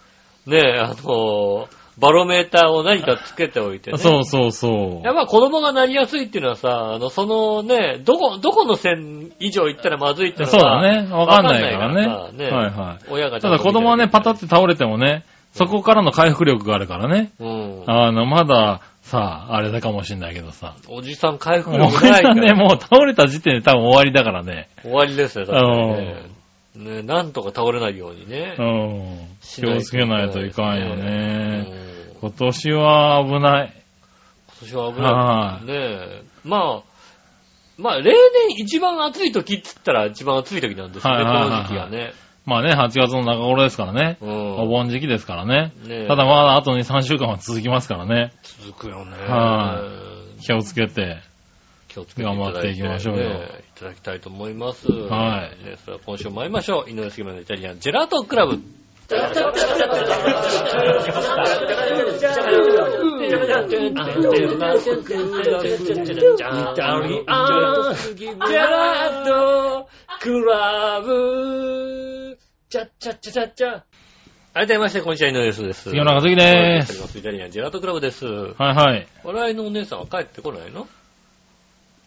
[0.48, 1.68] ねえ、あの、
[2.00, 3.98] バロメーターを何かつけておいてね。
[3.98, 5.06] そうそうそう。
[5.06, 11.12] やっぱ子供がなりやすいっていうのはさ、あの、そのね、どこ、どこの線以上行ったらまずいってのそうはだね。
[11.12, 12.08] わかんないからね。
[12.08, 13.06] わかんないからさはいはい。
[13.10, 17.32] 親がちただ子供はね、パタッって倒れてもね、そこからの回復力があるからね。
[17.40, 17.84] うん。
[17.88, 20.76] あの、まだ、さあ、あれだかもしんないけどさ。
[20.88, 22.36] おじさん回復力ないから。
[22.36, 24.70] ね、もう倒れた時点で多分終わりだからね。
[24.84, 26.39] 終わりですね、確かにね。
[26.80, 28.56] ね、なんとか倒れないようにね。
[28.58, 29.28] うん。
[29.42, 31.68] 気をつけないといかんようんね。
[32.22, 33.84] 今年は危ない。
[34.48, 35.66] 今年は危はない。
[35.66, 36.24] ねえ。
[36.46, 36.84] まあ、
[37.78, 38.14] まあ、例
[38.48, 42.14] 年一番暑い時って言ったら一番暑い時なんですよね、こはいはいはいはいの時期はね。
[42.46, 44.18] まあね、8月の中頃ですからね。
[44.22, 45.74] うんお盆時期ですからね。
[45.86, 48.32] ねえただまだあと2、3週間は続きますからね。
[48.42, 49.12] 続くよね。
[49.18, 49.84] は
[50.42, 51.29] 気をつけて。
[51.90, 54.88] 気をつけていただいて、頑張っていきましょうよねいただきたいと思います。
[54.88, 55.76] はいね。
[55.84, 56.90] それでは今週も参りましょう。
[56.90, 58.60] 井上杉村のイタリアンジェラートクラブ。
[74.54, 75.74] 改めまして、こんにちは、井上です。
[75.74, 76.84] 杉村和樹で。
[76.84, 77.18] す。
[77.18, 78.26] イタリアンジェラートクラブです。
[78.26, 79.08] はいはい。
[79.24, 80.88] 笑いのお姉さんは帰ってこないの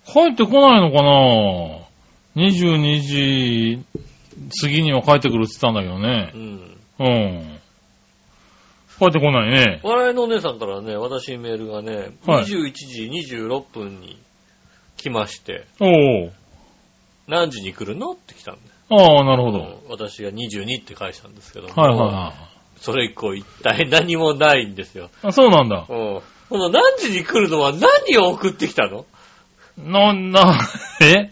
[0.07, 3.85] 帰ってこないのかな ?22 時
[4.61, 6.33] 過ぎには帰ってくるって言ったんだけどうね。
[6.35, 6.79] ん。
[6.99, 7.59] うん。
[8.99, 9.81] 帰ってこないね。
[9.83, 14.19] 笑いのお姉さんからね、私にメールがね、はい21時26分に
[14.97, 16.31] 来まして、おー。
[17.27, 18.13] 何時に来るの？
[18.13, 18.61] って来たんで。
[18.91, 19.83] ああ、なるほど。
[19.89, 22.81] 私が22って返したんですけども、はいはいはい。
[22.81, 25.11] それ以降一体何もないんですよ。
[25.23, 25.87] あそうなんだ。
[25.89, 26.21] うん。
[26.51, 29.07] この何時に来るのは何を送ってきたの？
[29.77, 30.59] な、な、
[31.01, 31.31] え？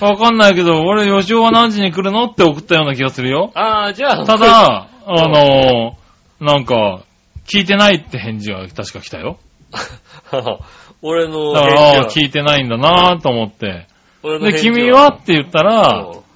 [0.00, 3.50] わかんないけど、俺、吉尾は何時に来るのって送ったような気がするよ。
[3.54, 5.96] ああ、じゃあ、ただ、あの、
[6.40, 7.02] なんか、
[7.46, 9.38] 聞いてないって返事が確か来たよ。
[11.02, 13.86] 俺のだから、聞いてないんだなと思って。
[14.22, 16.26] で、君はって言ったら、うん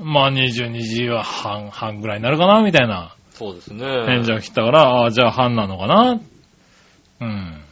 [0.00, 3.84] まあ22時は半、半ぐらいになるかなみたいなそうですね。
[4.06, 6.20] 返事が来たから、ああ、じゃあ半なのかな
[7.20, 7.62] うん。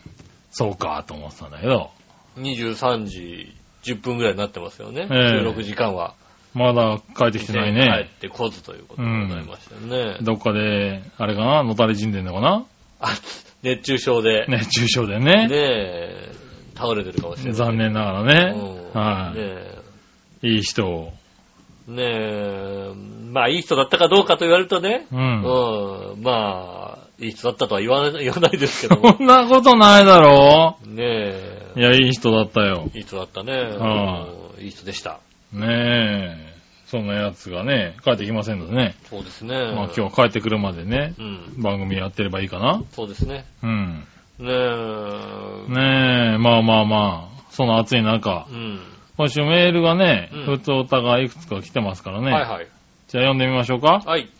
[0.50, 1.90] そうか、と思ってたんだけど、
[2.38, 5.08] 23時10分ぐらいになってますよね。
[5.10, 6.14] ええ収録時間は。
[6.54, 8.10] まだ帰ってきてない帰ね。
[8.16, 10.18] ってこずということでございましたね。
[10.22, 12.64] どっかで、あれかなのたれ死んでんのかな？
[13.00, 13.14] あ
[13.62, 15.48] 熱中症で、ね熱中症でね。
[15.50, 16.32] え、
[16.74, 17.54] 倒れてるかもしれない。
[17.54, 18.34] 残念ながらうんね。
[18.94, 20.56] はねい。
[20.56, 21.12] いい人を。
[21.88, 22.92] え、ねえ、
[23.30, 25.14] まあいい人だったかどうかと言われるとね、う。
[25.14, 29.16] うんん、まあ、いい人だったとは言わない 言わないですけども。
[29.16, 32.90] そんなことないだろねえ、いや、いい人だったよ。
[32.94, 33.52] いい人だったね。
[33.52, 35.20] はうんいい人でした。
[35.52, 35.66] ね
[36.52, 36.56] え。
[36.86, 38.94] そんなやつがね、帰ってきませんのでね。
[39.10, 39.54] そうですね。
[39.74, 42.82] まあ今日帰ってくるまでね、うん、番組やってればいいかな。
[42.92, 43.44] そうですね。
[43.62, 44.06] うん。
[44.38, 48.80] ねえ、ねえ、まあまあまあ、その暑い中う、ん。
[49.18, 52.32] 今週メールがね、うん普通お互いいくつか来てますからね。
[52.32, 52.68] はいはい。
[53.08, 54.02] じゃあ読んでみましょうか。
[54.04, 54.30] はい。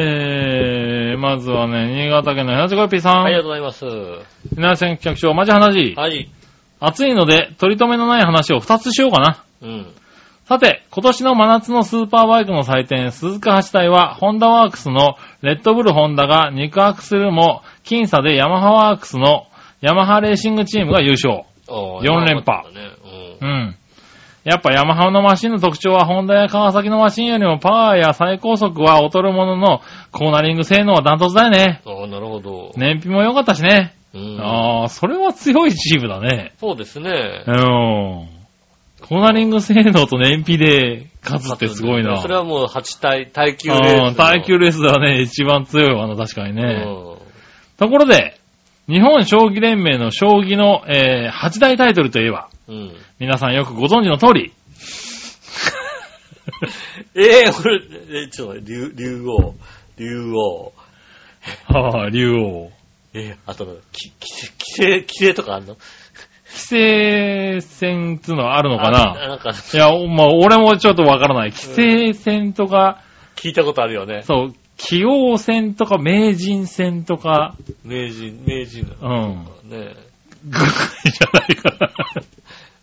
[0.00, 3.22] えー、まずはね、新潟県のヘナチョコヨッピーさん。
[3.24, 3.84] ありがとうございます。
[4.56, 5.94] 皆さん企画書、マジ話。
[5.96, 6.30] はい。
[6.80, 9.44] 暑いので、取り留めのない話を2つしようかな。
[9.62, 9.86] うん。
[10.44, 19.46] さて、今年の真夏のスーパーバイクの祭典、鈴鹿8体は、ホンダワークスのレッドブルホンダが肉アクセルも、僅差でヤマハワークスの
[19.80, 21.44] ヤマハレーシングチームが優勝。
[21.68, 22.72] ああ四連覇。
[22.72, 22.80] ね
[23.42, 23.76] うん。
[24.48, 29.80] やっぱヤマハのマシンの特徴は、ホンダや川崎のマシンよりもパワーや最高速は劣るものの、
[30.10, 31.82] コーナリング性能はダントツだよね。
[31.84, 31.92] うん。
[31.92, 32.72] ああ、なるほど。
[32.76, 33.94] 燃費も良かったしね。
[34.14, 34.40] うん。
[34.40, 36.54] ああ、それは強いチームだね。
[36.58, 37.50] そうですねう。
[37.50, 38.38] ん。
[39.02, 42.16] コーナリング性能と燃費で勝つってすごいな。
[42.16, 44.08] それはもう8体、耐久レースの。
[44.08, 46.62] うん、耐久レースではね、一番強いわな、確かにね。
[46.62, 47.18] うん。
[47.76, 48.38] ところで、
[48.88, 52.92] 日本将棋連盟の将棋の、えー、8大タイトルといえば、うん。
[53.18, 54.52] 皆さんよくご存知の通り、
[57.14, 59.54] ええ俺、え、ちょっと竜、竜王、
[59.98, 60.72] 竜王。
[61.68, 62.70] はあ、竜王。
[63.14, 65.76] えあと、き、き、規制、規制とかあんの？
[66.50, 71.50] 規制戦っていうのはあるのかあななんか、いや、まあ、俺もちょっとわからない。
[71.52, 73.02] 規制戦とか、
[73.36, 74.22] 聞いたことあるよね。
[74.22, 77.54] そう、棋王戦とか名人戦とか、
[77.84, 79.26] 名人、名人うの。
[79.32, 79.44] ん。
[79.68, 79.94] ね
[80.44, 80.68] ぐらい
[81.10, 81.90] じゃないかな。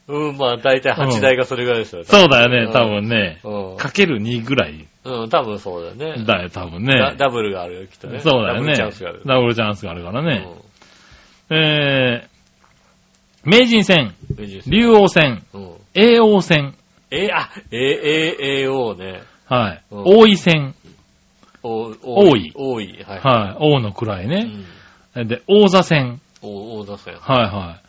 [0.08, 2.06] うん、まあ、大体8台がそれぐらいですよね。
[2.06, 3.40] そうだよね、多分ね。
[3.44, 3.78] うん。
[3.78, 6.24] かける2ぐらいうん、多分そうだよね。
[6.26, 6.98] だよ、多分ね。
[6.98, 8.20] ダダブルがあるよ、きっとね。
[8.20, 8.62] そうだよね。
[8.62, 9.22] ダブルチャンスがある。
[9.26, 10.48] ダブルチャンスがあるからね。
[11.50, 15.74] うんえー、名人戦、名人竜王戦、うん。
[15.94, 16.76] 叡王戦、
[17.12, 19.22] え、あ、え、え、え、王ね。
[19.46, 20.74] はい、うん王位戦、
[21.62, 23.04] お、王位王位。
[23.04, 23.20] はい。
[23.20, 24.52] はい、王の位ね。
[25.16, 26.20] うんで、王座戦。
[26.42, 27.16] お王座戦。
[27.16, 27.80] はいは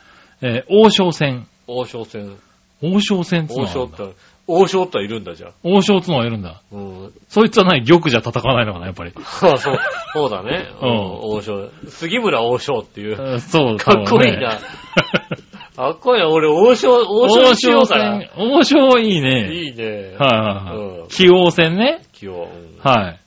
[0.42, 0.46] い。
[0.46, 1.48] えー王将戦。
[1.66, 2.36] 王将戦。
[2.82, 4.14] 王将戦っつうの王将って、
[4.46, 5.52] 王将っているんだじゃん。
[5.62, 6.62] 王将っつうのはいるんだ。
[6.70, 7.12] うん。
[7.28, 9.12] そいつは何玉じゃ戦わないのかな、やっぱり。
[9.12, 9.78] そう、そう
[10.12, 10.68] そうだね。
[10.80, 11.70] うん王将。
[11.88, 13.20] 杉村王将っていう。
[13.20, 14.58] うんそう、かっこいいな。
[15.76, 16.28] かっこいいな。
[16.28, 18.20] 俺、王将、王将王にしよ将うかな。
[18.20, 18.30] 戦。
[18.36, 19.52] 王将いいね。
[19.52, 20.14] いいね。
[20.18, 20.76] はいはいはい。
[20.76, 22.02] うん棋王戦ね。
[22.12, 22.48] 気を。
[22.52, 23.20] うんはい。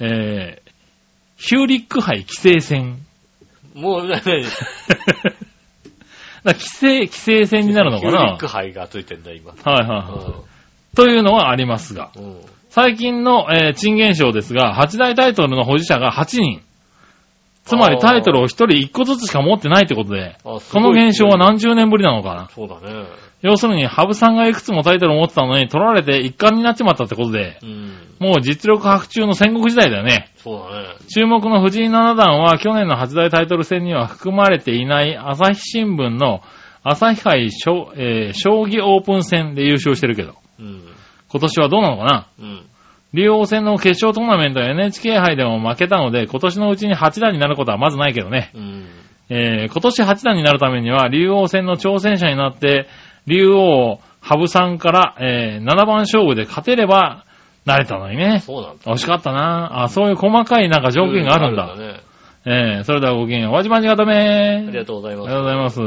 [0.00, 0.70] えー、
[1.36, 2.98] ヒューリック杯棋聖戦。
[3.74, 4.22] もう、何だ
[6.44, 8.10] から棋聖、棋聖戦になるのかな？
[8.10, 9.52] ヒューリック杯がついてんだ、今。
[9.52, 10.42] はいはいは
[10.92, 10.96] い。
[10.96, 12.10] というのはありますが。
[12.68, 16.62] 最近の、えー、珍現象ですが、8大タイトルの保持者が8人。
[17.64, 22.50] つまりタイトルを1人1個ずつしか持ってないってことで、この現象は何十年ぶりなのかな？
[22.54, 23.06] そうだね。
[23.44, 27.92] 要するに、羽生さんがいくつもタイトルを持ってたのに取られて一冠になっちまったってことで、うん。
[28.18, 30.30] もう実力白中の戦国時代だよね。
[30.36, 30.88] そうだね。
[31.14, 36.40] 注目の藤井七段は去年の8大タイトル戦には含まれていない朝日新聞の
[36.82, 40.82] 朝日杯将,、えー将棋オープン戦で優勝してるけど、うん。
[41.28, 42.28] 今年はどうなのかな？
[42.40, 42.66] うん。
[43.12, 48.50] 竜王戦の決勝トーナメントや NHK 杯でも負けたので、今年のうちに8段になることはまずないけどね。
[48.54, 48.86] うん。
[49.28, 52.86] えー今年8段になるためには、竜王戦の挑戦者になって、
[53.26, 57.24] 竜王、羽生さんから、えー7番勝負で勝てれば、
[57.64, 58.40] なれたのにね。
[58.40, 58.92] そうなんだ。
[58.92, 61.74] 惜しかったなあ、そういう細かいなんか条件があるんだ。
[61.76, 62.00] ね。
[62.46, 63.52] えーそれではごきげんよう。
[63.52, 65.30] わじまじがためありがとうございあります。
[65.30, 65.80] がとうございます。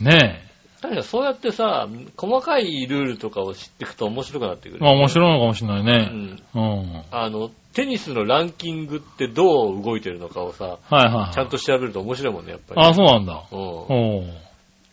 [0.00, 0.48] ね
[0.80, 4.78] 確かにそうやってさ、細かいルールとかを知っていくと面白くなってくえ。
[4.78, 4.80] る。
[4.84, 5.96] まあ面白いのかもしれないうね。
[6.04, 6.42] ん。
[6.54, 7.02] うん。
[7.10, 11.34] あの、テニスのランキングってどう動いてるのかをさ、はいはいはい。
[11.34, 12.80] ちゃんと調べると面白いもんね、やっぱり。
[12.80, 13.42] あ、そうなんだ。
[13.50, 14.32] うん。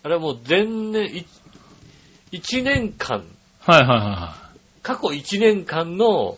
[0.06, 1.26] あれはもう前年、い
[2.32, 3.26] 一年間、
[3.60, 4.36] はいはいは
[4.84, 6.38] 過去1年間の。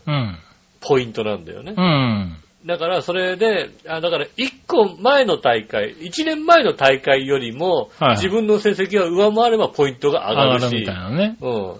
[0.80, 1.73] ポイントなんだよね。
[1.75, 2.38] うん。
[2.65, 4.30] だからそれで、あだから1
[4.67, 11.38] 個前の大会、1年前の大会よりも、はい自分の成績が上回ればポイントが上がるし、上がるみたいなね。
[11.41, 11.73] うん。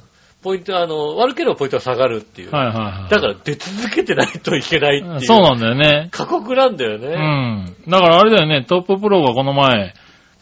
[0.44, 2.52] ポイント、あの、悪ければポイントが下がるっていう。
[2.52, 3.10] はいはいはい。
[3.10, 5.20] だから出続けてないといけないっていう。
[5.22, 6.10] そうなんだよね。
[6.12, 7.16] 過酷なんだようね。
[7.16, 7.76] ん。
[7.90, 9.94] だからあれだよね、トッププロがこの前、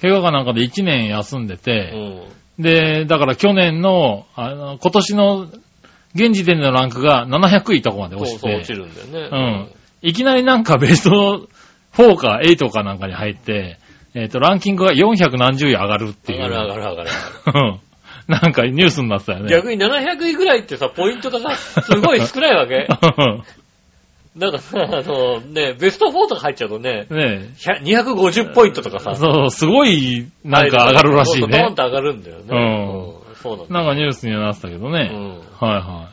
[0.02, 2.28] 怪我かなんかで1年休んでうて、
[2.60, 2.62] ん。
[2.62, 5.48] で、だから去年の、あの、今年の、
[6.16, 9.30] 現時点でのランクが700位とこまで落ちそうそう落ちて、るんだよね。
[9.32, 10.10] うん。
[10.10, 11.48] いきなりなんかベスト
[11.94, 13.80] 4か8かなんかに入って、
[14.14, 16.40] えっ、と、ランキングが400何十位上がるっていう。
[16.40, 17.10] 上がる上がる上がる。
[17.54, 17.80] うん
[18.28, 19.50] なんかニュースになってたよね。
[19.50, 22.88] 逆に700位ぐらいってさ、ポイントがさ、すごい少ないわけ？
[24.38, 29.00] だからさ、あの、ね、ベスト4とか入っちゃうとね、ね100 250ポイントとかえ。
[29.00, 31.76] さ、そう、すごい、なんか上がるらしいねドーン。
[31.76, 32.44] と上がるんだよね。
[32.50, 33.74] うんうんそうなんだ。
[33.74, 35.10] なんかニュースにはなってたけどね。
[35.14, 36.10] うんはいは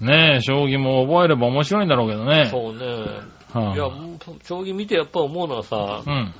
[0.00, 0.04] い。
[0.04, 2.46] ねえ、将棋も覚えれば面白いんだろうけどね。
[2.50, 2.86] そうね。
[3.52, 3.90] はいや、
[4.44, 6.34] 将棋見てやっぱ思うのはさう、ん。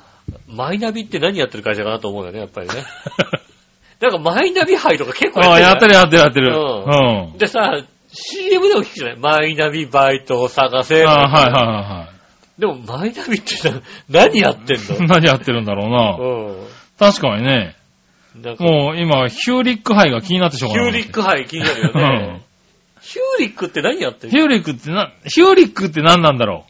[0.46, 2.74] マイナビって何やってる会社かなと思うよね、やっぱりね。
[4.00, 6.54] なんかマイナビ杯とか結構ああ、やってるよやってるやってる。
[6.54, 7.38] ううん。
[7.38, 9.16] でさ、CM でも聞くじゃない？
[9.18, 11.04] マイナビバイトを探せ。
[11.04, 12.08] ああ、はいはいは
[12.58, 15.00] でもマイナビってな何やってんいはい。
[15.00, 15.06] の？
[15.14, 16.16] 何やってるんだろうな。
[16.18, 16.68] う
[16.98, 17.76] 確かにね。
[18.58, 20.92] もう今、ヒューリック杯が気になってしょうがない。
[20.92, 22.42] ヒューリック杯気になるようんね。
[23.00, 24.36] ヒューリックって何やってんの？
[24.38, 26.64] ヒューリックってな、ヒューリックって何なんだろ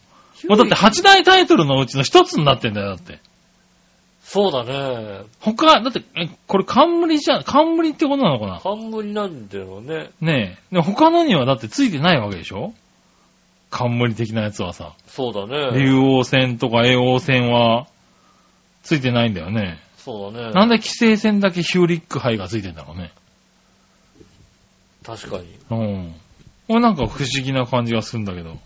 [0.45, 3.19] うもうだって8大タイトルのうちの一つになってんだよ、だって。
[4.33, 5.23] そうだね。
[5.41, 8.61] 他、だって、え、これ冠じゃ、冠ってことなのかな？
[8.61, 10.09] 冠なんだよね。
[10.21, 10.73] ねえ。
[10.73, 12.73] でも他のにはだってついてないわけでしょ？
[13.71, 14.93] 冠的なやつはさ。
[15.07, 15.77] そうだね。
[15.77, 17.87] 竜王戦とか叡王戦は、
[18.83, 19.79] ついてないんだよね。
[19.97, 20.53] そうだね。
[20.53, 23.11] なんで規制戦だけヒューリック杯がついてんだろうね。
[25.05, 25.43] 確かに。
[25.71, 26.15] うん。
[26.69, 28.57] これなんか不思議な感じがするんだけど。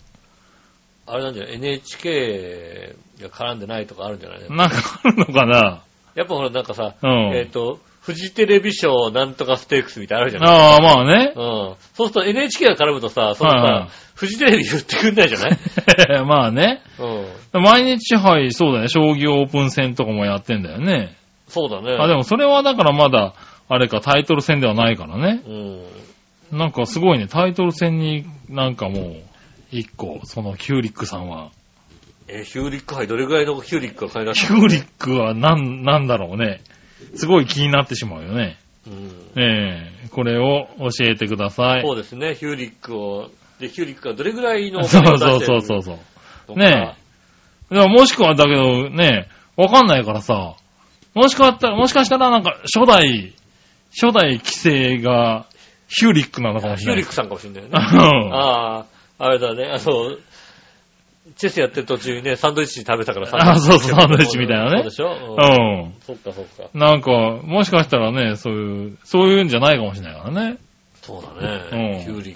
[1.07, 4.39] あれなんじゃない ?NHK が絡んでないとかあるんじゃない？
[4.49, 5.81] なんかあるのかな？
[6.15, 10.55] やっぱほらなんかさ、うんえっ、と、フジテレビ賞なんとかステークスみたいなのあるじゃない？
[10.55, 11.33] ああ、まあね。
[11.35, 11.75] うん。
[11.93, 15.57] そうすると NHK が絡むとさ、そのさ、はいはいフジテレビ言ってくんないじゃない？
[16.25, 16.81] まあね。
[17.53, 17.61] うん。
[17.61, 18.87] 毎日杯、そうだね。
[18.87, 21.17] 将棋オープン戦とかもやってんだよね。
[21.49, 21.97] そうだね。
[21.99, 23.33] あ、でもそれはだからまだ、
[23.67, 25.41] あれか、タイトル戦ではないからね。
[25.45, 26.57] うん。
[26.57, 29.15] なんかすごいね、タイトル戦になんかもう、
[29.79, 31.51] 一個、そのキューリックさんは。
[32.27, 34.53] え、ヒューリック杯どれぐらいのヒューリックが買い出キした？
[34.53, 36.61] ューリックはなん、なんだろうね。
[37.15, 38.57] すごい気になってしまうよね。
[38.87, 39.41] うん。
[39.41, 41.81] ええこれを教えてください。
[41.81, 45.99] そうですね、ヒューリックを、で、ヒューリックがどれぐらいのおそうそうそうそうそ
[46.53, 46.57] う。
[46.57, 46.95] ね
[47.71, 47.75] え。
[47.75, 50.55] でももしくはだけどね、わかんないからさ、
[51.13, 53.33] もしかしたら、もしかしたらなんか初代、
[53.91, 55.45] 初代規制が
[55.87, 57.01] ヒューリックなのかもしれない。
[57.01, 57.73] ヒューリックさんかもしれないよね。
[57.73, 57.95] う
[58.29, 58.85] んああ、
[59.17, 60.17] あれだね、あの、
[61.37, 65.07] チェスやってる途中にね、サンドイッチ食べたからあそうそうサンドイッチみたいなねそうでしょ？
[65.09, 65.93] ううんん。
[66.05, 66.69] そっかそっか。
[66.73, 67.11] なんか、
[67.43, 70.57] もしかしたらね、そういう、そういうんじゃないかもしれないからね。
[71.01, 71.95] そうだね。
[71.97, 72.35] うんキュウリ。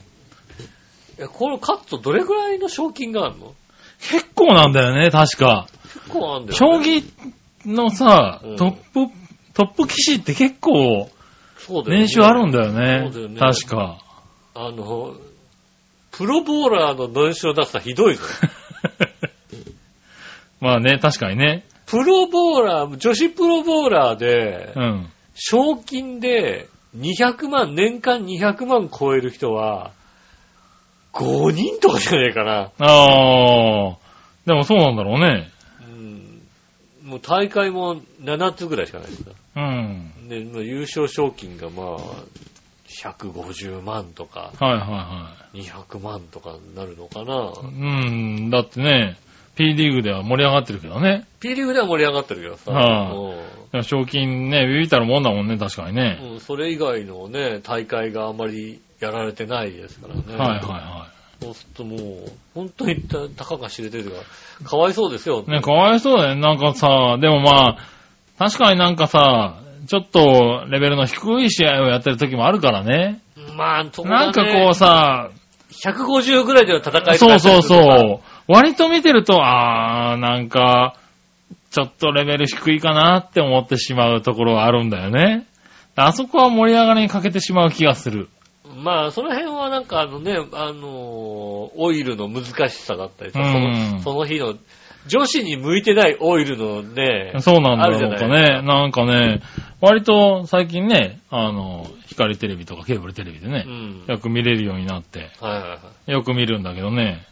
[1.20, 3.54] え、このカットどれぐらいの賞金があるの？
[4.00, 5.68] 結構なんだよね、確か。
[5.94, 6.86] 結構あるんだよ、将ね。
[6.88, 7.04] 棋
[7.66, 9.14] のさうん、トップ、
[9.54, 11.10] トップ棋士って結構、
[11.58, 12.06] そうだよね。
[12.06, 13.10] 年収あるんだよね。
[13.12, 14.00] そうだよね確か。
[14.56, 15.14] あの、
[16.20, 18.24] プロボーラーの年収を出すのはひどいぞ。
[20.59, 21.63] まあね、確かにね。
[21.86, 25.09] プロボーラー、女子プロボーラーでう、ん。
[25.34, 26.67] 賞金で
[26.97, 29.91] 200万、年間200万超える人は、
[31.13, 32.72] 5人とかじゃねえかな。
[32.80, 33.97] ああ、
[34.45, 35.49] でもそうなんだろうね。
[35.82, 36.41] うん。
[37.01, 40.11] もう大会も7つぐらいしかないですかうん。
[40.28, 40.36] ら。
[40.36, 41.97] で、まあ優勝賞金がまあ、
[42.90, 47.54] 150万とか、はいはいは200万とかになるのかな？
[47.70, 47.74] い。
[47.74, 48.10] う
[48.48, 49.18] ん、だってね、
[49.56, 51.26] P リーグでは盛り上がってるけどね。
[51.40, 56.20] P リーグでは盛り上がってるけどさ、はうんでも賞金ね、ビビったるもんだもんね、確かにね。
[56.22, 60.22] うん、それ以外のね、大会があまりやられてないですからね。
[60.28, 61.08] はいはいは
[61.42, 62.00] そうするともう、
[62.54, 64.16] 本当にたたかが知れてるという
[64.64, 65.46] か、かわいそうですよ。
[65.48, 65.52] い。
[65.52, 66.42] ね、かわいそうだよね。
[66.42, 67.78] なんかさ、でもまあ、
[68.38, 73.22] 確かになんかさ、ちょっとレベルの低い試合をやってる時もあるからね。
[73.56, 75.32] まあ、ねなんかこうさ、
[75.72, 77.62] 150ぐらいでの戦いとかそうそうう。
[77.64, 77.76] そ
[78.16, 78.20] う。
[78.48, 80.96] 割と見てると、あー、なんか、
[81.72, 85.46] ちょっとレベル低いかなって思ってしまうところがあるんだよね。
[85.96, 88.30] あそこは盛り上がりに欠けてしまう気がする。
[88.76, 94.56] まあ、その辺はなんかあのね、あの、オイルの難しさだったりさ、うんそのその日の、
[95.10, 98.62] 女子に向いてないオイルのね、そうなんだろうかね。
[98.62, 99.41] なんかね、
[99.82, 104.03] 割と最近ね、あの、光テレビとかケーブルテレビでねう、ん。
[104.07, 106.12] よく見れるようになって、はいはいはい。
[106.12, 107.26] よく見るんだけどね、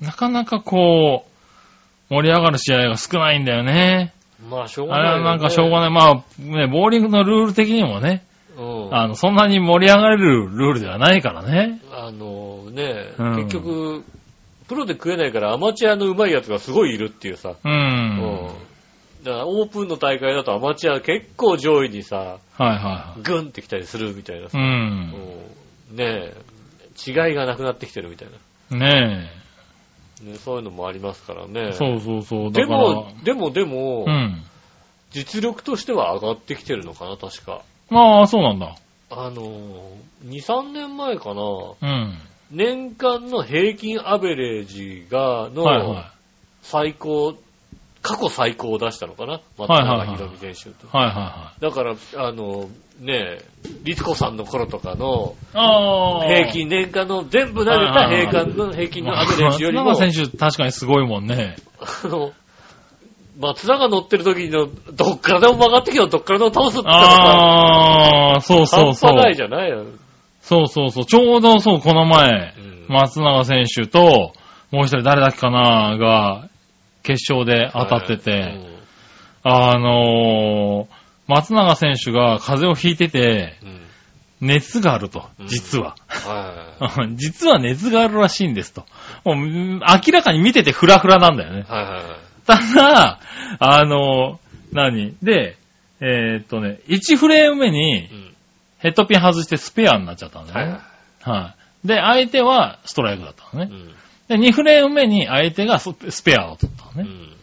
[0.00, 4.12] なかなかこう、盛り上がる試合が少ないんだよね。
[4.48, 5.90] まあ、しょうがない、あれはなんかしょうがない。
[5.90, 8.24] まあ、ね、ボーリングのルール的にもね、
[8.56, 8.94] うん。
[8.94, 11.80] あの、そんなに盛り上がれるルールではないからね。
[11.92, 14.04] あのね、うん結局、
[14.70, 17.50] プロで食えないからアマチュアの上手いやつがすごいいるっていうさ。
[17.50, 17.56] う。
[17.64, 18.48] うんん。
[19.24, 23.22] だからオープンの大会だとアマチュア結構上位にさ、はいはいはい。
[23.22, 24.56] グンってきたりするみたいなさ。
[24.56, 24.60] う。
[24.60, 26.34] うんんねえ、
[27.04, 28.28] 違いがなくなってきてるみたい
[28.70, 28.78] な。
[28.78, 29.28] ね
[30.22, 31.70] ね、そういうのもありますからね。
[31.70, 31.72] え。
[31.72, 32.52] そうそうそう。
[32.52, 32.66] だで。
[32.66, 34.40] も、でも、でも、うん。
[35.10, 37.62] 実力としては上がってきてるのかな、確か。
[37.90, 38.76] ああ、そうなんだ。
[39.10, 41.42] あのー、2、3年前かな、
[41.82, 42.18] うん。
[42.50, 46.10] 年間の平均アベレージが、の、はいは
[46.62, 47.34] 最高、
[48.02, 49.40] 過去最高を出したのかな？
[49.58, 50.86] 松永宏美選手と。
[50.86, 50.90] い。
[50.90, 51.62] はいはいはい。
[51.62, 52.68] だから、あの、
[53.00, 53.44] ねえ、
[53.84, 55.36] 律子さんの頃とかの。
[55.52, 61.56] 平均、年間の全部投げた平均の、平均のアベレージよりも、松永選手確かにすごいもんね。
[61.78, 62.32] あの、
[63.38, 67.04] 松永乗ってる時の、どっからでも曲がってきてどっからでも倒すって言ったら
[68.32, 69.10] ああ、そうさ、そうそう。
[69.10, 69.84] 半端ないじゃないよ。
[70.40, 71.04] そうそうそう。
[71.04, 74.32] ちょうどそう、この前、うん松永選手と、
[74.72, 76.48] もう一人誰だっけかなが、
[77.04, 78.58] 決勝で当たってて、
[79.44, 80.94] あのー、
[81.28, 83.68] 松永選手が風邪をひいてて、うん。
[83.68, 83.80] うん
[84.42, 85.94] 熱があるとう、ん実は。
[86.08, 88.86] は 実は熱があるらしいんですと。
[89.22, 91.70] もううん明らかに見ててフラフラなんだよねい。。
[91.70, 92.04] はいはいはい。
[92.46, 93.20] ただ、
[93.58, 94.40] あの、
[94.72, 95.14] 何？
[95.22, 95.56] で、
[96.00, 98.34] えーっとね、1フレーム目にうん。
[98.80, 100.84] ヘッドピン外してスペアになっちゃったんだはいよはね。
[101.20, 101.54] は
[101.84, 101.88] い。
[101.88, 103.70] で、相手はストライクだったのね。
[103.70, 103.88] ん。
[104.28, 107.08] で、2フレーム目に相手がススペアを取ったのね。
[107.08, 107.36] うん。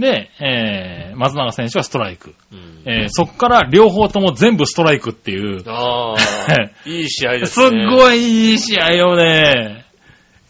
[0.00, 2.34] で、えー、松永選手はストライク。
[2.52, 2.82] うん。
[2.86, 6.16] えー、そっから両方とも全部ストライクっていう、ああ、
[6.88, 7.82] いい試合ですすっね。
[7.82, 7.86] い。
[7.86, 9.84] ごいいい試合をね、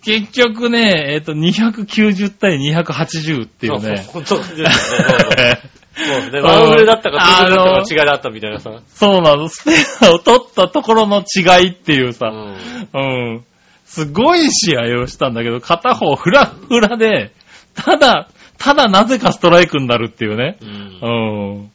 [0.03, 4.05] 結局ね、えっ、と、290対280っていうね。
[4.09, 5.61] 本当ですよね。
[6.07, 6.41] そうですね。
[6.41, 8.71] ワンフレだったか、ツーフレだったか違いだったみたいなさ。
[8.89, 9.73] そうなの、スペ
[10.07, 13.01] アを取ったところの違いっていうさ、うん。
[13.01, 13.45] うん。
[13.85, 17.33] すごい試合をしたんだけど、片方フラフラで、
[17.75, 18.29] ただ、
[18.59, 20.59] ただなぜかストライクになるっていうね。
[20.61, 20.69] うん
[21.03, 21.71] うん。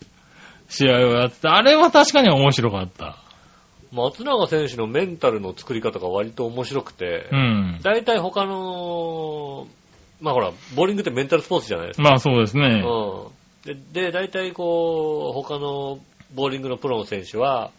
[0.70, 3.18] 試合をやってて、あれは確かに面白かった。
[3.92, 7.80] 松永選手のメンタルの作り方が割と面白くてう、ん。
[7.82, 9.68] 大体他の、
[10.22, 12.04] まあほら、ボーリングってメンタルスポーツじゃないですか。
[12.04, 12.66] まあそうですね。
[12.66, 13.28] うん。
[13.66, 15.99] で、で大体こう、他の
[16.36, 17.72] ボーリングのプロの選手は、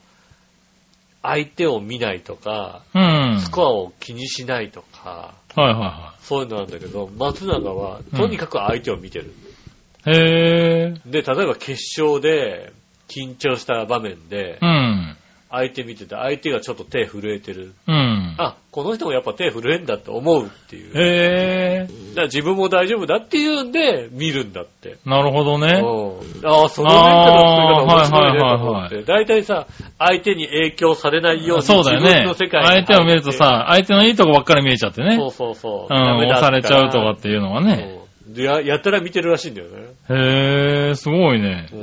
[1.23, 3.41] 相手を見ないとか、うん。
[3.41, 9.33] スコアを気にしないとか、はいはそういうのなんだけど、松永はとにかく相手を見てる。
[10.07, 10.19] いはい。
[10.19, 10.95] へえ。
[11.07, 12.73] で、例えば決勝で
[13.09, 15.17] 緊張した場面でう、ん。
[15.59, 17.73] 相手見てて、相手がちょっと手震えてる。
[17.87, 18.35] うん。
[18.39, 20.93] あ、この人もやっぱ手震えんだって思うっていう。
[20.93, 21.89] だかへえ。
[22.15, 24.99] ら自分も大丈夫だっていうんで、見るんだって。
[25.07, 25.81] なるほどね。
[25.83, 29.03] うんああ、そのメンタルの作り方面白いねと思って。
[29.05, 29.67] 大体さ、
[29.99, 32.49] 相手に影響されないようにそうだよね自分の世。
[32.49, 35.17] 界に入って相手を見るとさ、相手のいいとこばっかり見えちゃってね。
[35.17, 35.95] そうそうそう。
[35.95, 37.96] うん、押されちゃうとかっていうのはね。
[38.35, 39.95] や、やたら見てるらしいんだよね。
[40.11, 41.69] へえ、すごいね。
[41.73, 41.77] う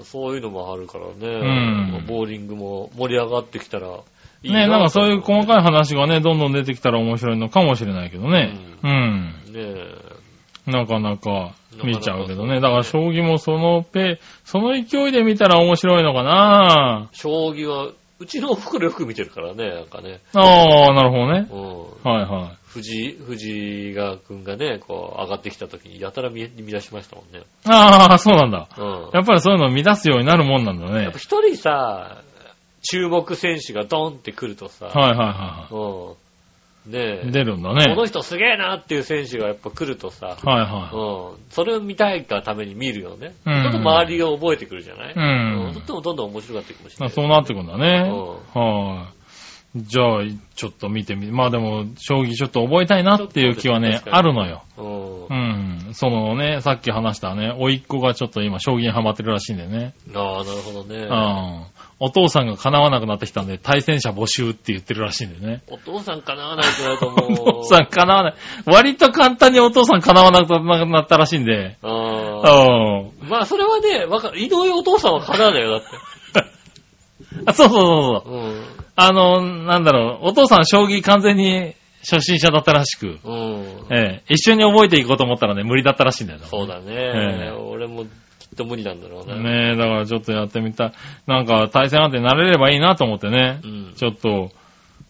[0.00, 2.00] んそういうのもあるからね。
[2.00, 4.00] んボーリングも盛り上がってきたら
[4.44, 5.46] いいね、なんかそういう細い。
[5.46, 8.58] かい話がね、どんどん出てきたら面白いのかもしれないけどね。
[8.82, 9.34] うん。
[9.52, 9.58] ね
[10.66, 10.70] え。
[10.70, 12.60] なかなか見ちゃうけどね。
[12.60, 17.90] だから将棋もそのペ、その勢いで見たら面白いのかな将棋は、
[18.22, 20.20] うちのお袋よく見てるからね、なんかね。
[20.32, 21.48] ああ、なるほどね。
[21.50, 22.08] うん。
[22.08, 27.40] はいは藤井、藤井川くんがね、こう、上がってきた時にやたら見見出しましたもんね。
[27.40, 27.42] い。
[27.64, 28.68] ああ、そうなんだ。
[28.78, 29.10] うん。
[29.12, 31.18] やっぱりそういうのを乱すようになるもんなんだねやっぱ。
[31.18, 32.22] 一人さ、
[32.88, 36.16] 注目選手がドンって来るとさ、はいはいはうん。
[36.86, 37.22] ね。
[37.30, 38.06] 出るんだこのね。
[38.06, 41.42] 人すげえなっていう選手がやっぱ来るとさ、はいはうん。
[41.50, 43.34] それを見たいがために見るよね。
[43.46, 45.14] うんちょっと周りが覚えてくるじゃない？
[45.14, 47.00] うんとってもどんどん面白くなっていくかもしれい。
[47.00, 47.10] ない。
[47.10, 48.10] そうなってくんだね。
[48.10, 49.12] うはい。
[49.74, 50.20] じゃあ、
[50.54, 54.64] ちょっと見てみ、まあでも、将棋ちょっと覚えたいなっていう気はねあるのよ。
[54.76, 55.94] うん。
[55.94, 59.94] そのね、さっき話したね、甥っ子がちょっと今、将棋にハマってるらしいんでね。
[60.14, 60.96] あ、なるほどね。
[60.96, 61.64] うん。
[62.04, 65.62] お父さんが叶わなくなってきたんで、対戦者募集って言ってるらしいんでね。
[65.70, 67.62] お父さんかなわないとなるとおもう。
[67.62, 68.34] 父さん叶わない。
[68.66, 71.76] 割と簡単にお父さん叶わなくなったらしいんで。
[71.80, 71.92] あう
[72.44, 73.02] あ。
[73.02, 73.28] ん。
[73.28, 74.40] まあ、それはね、わかる。
[74.40, 75.86] 井上お父さんはかなわないよ、だって。
[77.46, 78.34] あそうそうそうそう。
[78.34, 78.64] うん。
[78.96, 83.86] あの、なんだろう、お父さん将棋完全に初心者だったらしく、うん。
[83.92, 86.40] ええ、一緒に覚えていこうと思ったらね、無理だったらしいんだよ。
[86.42, 86.84] そうだね。
[86.88, 88.06] ええ俺も
[88.52, 89.42] きっと無理なんだろうね。
[89.42, 90.92] ねえ、だからちょっとやってみたい。
[91.26, 93.92] なんか対戦相手になれればいいなと思ってね、うん。
[93.96, 94.50] ちょっと、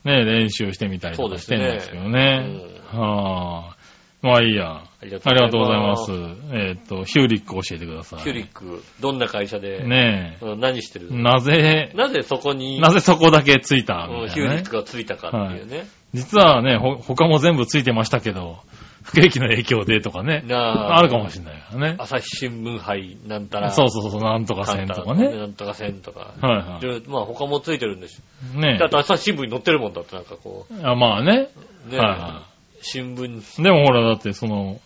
[0.04, 2.46] ね、練習してみたりとかしてるんですけどね。
[2.92, 3.76] はあ。
[4.22, 4.84] まあいいや。
[4.84, 6.12] ありがとうございますす。。
[6.12, 8.20] えーっと、ヒューリック教えてください。
[8.20, 11.08] ヒュリック、どんな会社で、ねうん何してる？
[11.10, 11.14] え。
[11.16, 14.68] なぜ、なぜそこに、なぜそこだけついたうんみたいなねヒューリッ。
[14.68, 15.86] クがついたかっていうね。
[16.14, 18.58] 実はね、ほ、他も全部ついてましたけど、
[19.02, 20.42] 不景気の影響でとかね。
[20.46, 20.56] な
[20.94, 21.96] ああるかもしれないからね。
[21.98, 25.28] 朝日新聞杯なんたら、そうそうそう、なんとか線とかね。
[25.28, 26.34] なんとか線とか。
[26.40, 28.58] はいはでまあ他もついてるんでしょ。
[28.58, 28.60] い。
[28.60, 30.84] ねだって朝日新聞に載ってるもんだってなんかこえ。
[30.84, 31.48] あまあね。
[31.88, 32.42] う、ね、はいは
[32.80, 33.62] 新聞。
[33.62, 34.80] でもほら、だってその、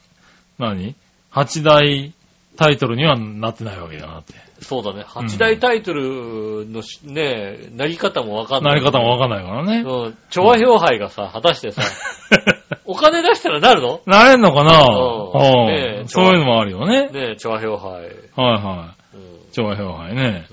[0.59, 0.95] 何？
[1.31, 2.13] 八大
[2.57, 4.35] タイトルにはなってないわけだなって。
[4.61, 8.71] そうだね、八大タイトルのしね、なり方もわかんな。
[8.71, 9.85] ないり方もわかんないからね。
[9.87, 11.83] うん、調和表杯がさ、果たしてさ、
[12.87, 14.01] お金出したらなるの？
[14.07, 14.83] なれんのかな？
[14.85, 17.09] うんうんねえそういうのもあるよね。
[17.09, 17.93] ね調和表杯。
[18.37, 19.53] はいはうんい。
[19.53, 20.47] 調和表杯ね。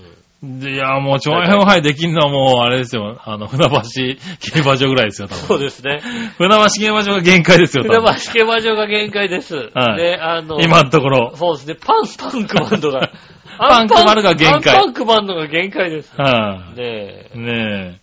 [0.45, 3.17] でいや、もう調和表杯できんのはもう、あれですよ。
[3.23, 3.71] あの、船橋
[4.51, 5.63] 競馬場ぐらいですよ、多そう分。
[5.65, 6.01] ですね。
[6.38, 8.13] 船橋競馬場が限界ですよ、多船分。
[8.25, 9.55] 橋競馬場が限界です。
[9.73, 11.31] はいね、あの、今のところ。
[11.36, 13.09] そうですね、パン、パンクバンドが。
[13.57, 16.13] パンクバンドが限界パンクバンドが限界です。
[16.17, 17.38] はい、ねえ。
[17.38, 17.99] ね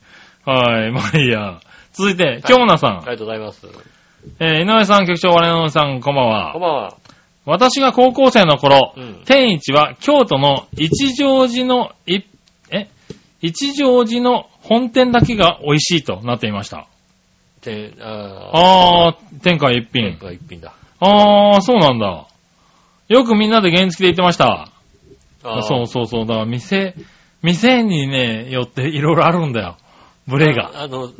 [0.46, 0.50] え。
[0.50, 1.58] はい、まあいいや。
[1.92, 2.96] 続いて、京奈さん。
[2.98, 3.66] ありがとうございます。
[4.38, 6.58] えー井上さん、局長、我々のさん、こんばんこんは。
[6.58, 6.96] ばんは。
[7.46, 9.22] 私が高校生の頃、うん。
[9.24, 12.20] 天一は京都の一条寺の、い、
[12.70, 12.88] え？
[13.40, 16.86] 一条寺の本店だけが美味しいとなっていました。
[17.60, 20.18] て、ああー、天下一ー、天品。
[20.18, 20.74] 下一品だ。
[21.00, 22.26] あー、そうなんだ。
[23.08, 24.68] よくみんなで原付で言ってました。
[25.42, 26.26] そうそうそう。
[26.26, 26.94] だから店、
[27.42, 29.76] 店にね、よっていろいろあるんだよ。
[30.26, 30.70] ブレが。
[30.74, 31.10] あの、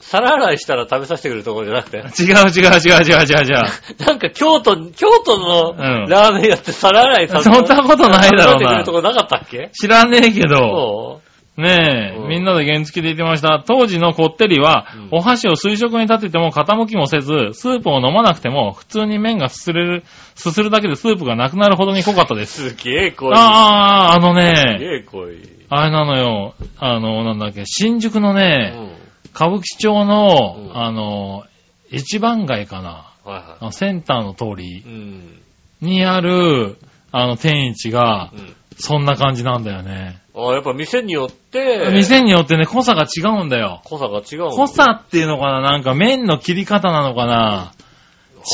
[0.00, 1.98] 皿洗いしたら食べさせてくれるところじゃなくて。
[1.98, 3.62] 違う違う違う違う違う違う。
[4.06, 5.74] なんか京都、京都のう
[6.06, 9.70] んラーメン屋って皿洗いさそんなことないだろうな食べてくれるとこなかったっけ？
[9.72, 11.20] 知らねえけど、そ
[11.60, 13.64] ねえ、うんみんなで原付で言ってました。
[13.66, 20.04] 当時のこってりは、うんお箸を垂直に立てても傾きもせず、スープを飲まなくても、普通に麺がすすれる、
[20.36, 22.70] すするだけでスープがなくなるほどに濃かったでうす。
[22.70, 23.32] すげえ濃い。
[23.34, 25.38] ああ、あのすね、げえ濃い。
[25.70, 28.97] あれなのよ、あの、なんだっけ、新宿のうね、ん。
[29.34, 31.44] 歌舞伎町の、うんあの、
[31.90, 34.82] 一番街かな、はいはあのセンターの通りい。
[34.82, 35.42] うん。
[35.80, 36.78] にある、
[37.12, 38.54] あの、天一がう、ん。
[38.80, 40.20] そんな感じなんだよね。
[40.36, 43.80] あやっぱ店によって、店によってね、濃さが違うんだよ。
[43.84, 45.60] 濃さが違うんだ濃さっていうのかな？
[45.60, 47.72] なんか麺の切り方なのかな？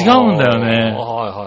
[0.01, 1.45] 違うんだよねあーはいは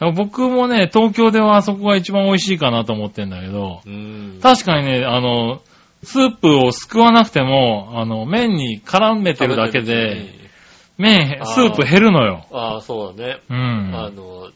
[0.00, 3.80] いは僕もね、東京ではあそこが一番美味しいかなと思ってんだけど、いはい。
[3.86, 4.40] うん。
[4.42, 5.62] 確かにね、あの、
[6.04, 10.28] スープをすくわなくても、あの、麺に絡めてるだけで、
[10.98, 12.44] 麺、スープ減るのよ。
[12.52, 13.38] ああ、そうだね。
[13.48, 14.16] うあん。
[14.16, 14.48] の、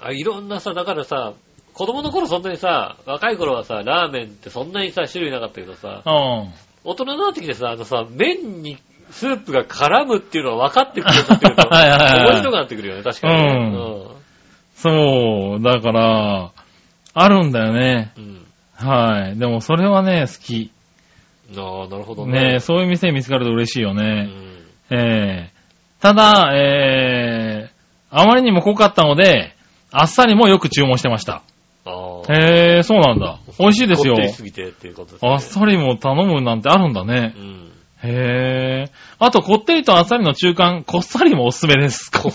[0.00, 1.32] あ、いろんなさ、だからさ、
[1.74, 6.52] 子供の頃そんなにさ、若い頃はさ、ラーメンってそんなにさ、種類なかったけどさ、うん。
[6.84, 8.78] 大人になってきてさ、あのさ、麺に
[9.10, 14.06] スープが絡むっていうのは分かってくるようになって いはいはい面白くなってくるよね、確かにね。
[14.76, 16.50] そう、だから、
[17.12, 18.12] あるんだよね。
[18.16, 18.46] うん。
[18.80, 19.38] はい。
[19.38, 20.70] でもそれはね、好き。
[21.54, 21.60] うん。
[21.60, 22.54] ああ、なるほどね。
[22.54, 24.24] ねそういう店見つかると嬉しいようね。
[24.24, 24.30] ん。
[24.90, 25.60] ええ
[26.00, 27.70] ただ、ええ
[28.10, 29.54] あまりにも濃かったので、
[29.92, 31.42] あっさりもよく注文してました。
[31.84, 32.32] ああ。
[32.32, 33.38] へえ、そうなんだ。
[33.58, 34.28] 美味しいですよこって。
[34.28, 35.30] りすぎてっていうことですね。
[35.30, 37.40] あっさりも頼むなんてあるんだねう。
[37.40, 37.72] ん。
[38.02, 38.90] へえ。
[39.18, 42.10] あと、こってりとあっさりの中間、こっさりもおすすめです。
[42.10, 42.32] こ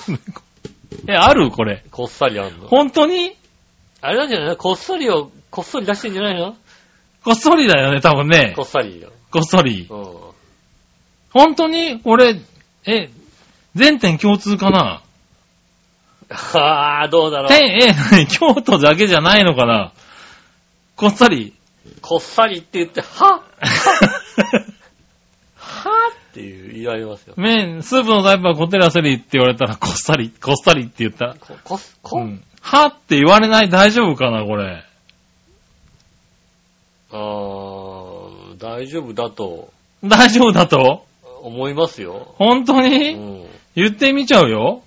[1.10, 1.50] え、ある？
[1.52, 1.84] これ。
[1.92, 2.68] こっさりあんの？
[2.68, 3.32] 本当に？
[4.02, 4.56] あれなんじゃないの？
[4.56, 6.56] こっそりを、こっそり出してんじゃないの？
[7.24, 8.62] こっそりだよね、多分ねこ。
[8.62, 9.12] っさりよ。
[9.32, 9.88] こっそり。
[9.90, 10.16] うん。
[11.32, 12.02] 本当に？
[12.04, 12.40] 俺、
[12.86, 13.10] え、
[13.74, 15.02] 全店共通かな？
[16.30, 17.50] ああ、どうだろう。
[17.50, 19.92] 店、え、何京都だけじゃないのかな？
[20.96, 21.54] こっそり。
[22.02, 23.44] こっさりって言って、は？
[25.56, 26.12] は？
[26.32, 27.34] っていう言われますよ。
[27.38, 31.36] 麺、スープのタイプはこってりあっさりって言われたら、こっさり、こっさりって言った。
[31.40, 32.44] こ、こ、こ、うん。
[32.68, 34.84] はって言われない大丈夫かなこれ。
[37.12, 39.72] あー大丈夫だと
[40.04, 41.06] 大丈夫だと？
[41.44, 42.34] 思いますよ。
[42.38, 43.46] 本当うにん。
[43.76, 44.82] 言ってみちゃうよ。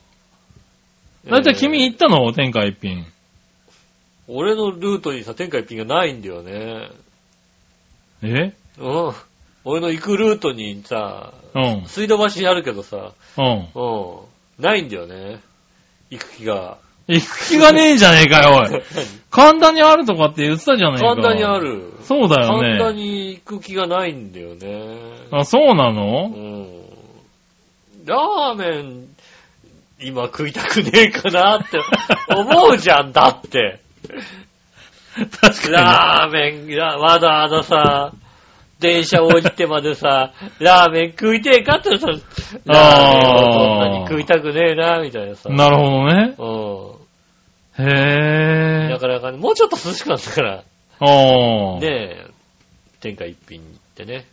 [1.25, 2.33] だいたい君行ったの？
[2.33, 3.07] 天下一品。
[4.27, 6.89] 俺のルートにさ、天下一品がないんだよね。
[8.23, 8.55] え？
[8.79, 9.13] うん。
[9.65, 11.85] 俺の行くルートにさ、うん。
[11.87, 13.69] 水道橋にあるけどさ、うん。
[13.75, 14.63] うん。
[14.63, 15.41] ないんだよね。
[16.11, 16.79] 行く気が。
[17.09, 18.83] 行く気がねえじゃねえかよ、おい。
[19.31, 21.15] 神田にあるとかって言ってたじゃねえか。
[21.17, 21.59] 神田にあ。
[21.59, 21.95] る。
[22.03, 22.95] そうだよ神田ね。
[22.95, 24.85] に行く気がないんだよね。
[25.31, 26.67] あ、そうなうのん。
[28.07, 29.07] ラーメン、
[30.01, 31.79] 今食いたくねえかなって
[32.35, 33.81] 思うじゃん、だって。
[35.41, 38.13] 確かラーメン、らわざわざさ、
[38.81, 42.07] 電車降りてまでさ、ラーメン食いてえかってさ、
[42.65, 45.49] ラーメンをそんなに食いたくねえな、みたいなさ。
[45.51, 45.57] に。
[45.57, 46.35] なるほどね。
[46.39, 46.98] う
[47.79, 48.89] へん。
[48.89, 48.99] なえ。
[48.99, 50.65] かなかね、もうちょっと涼しくなったから、
[51.01, 51.05] あ
[51.81, 52.27] ねえ、
[53.01, 54.27] 天下一品に行ってね。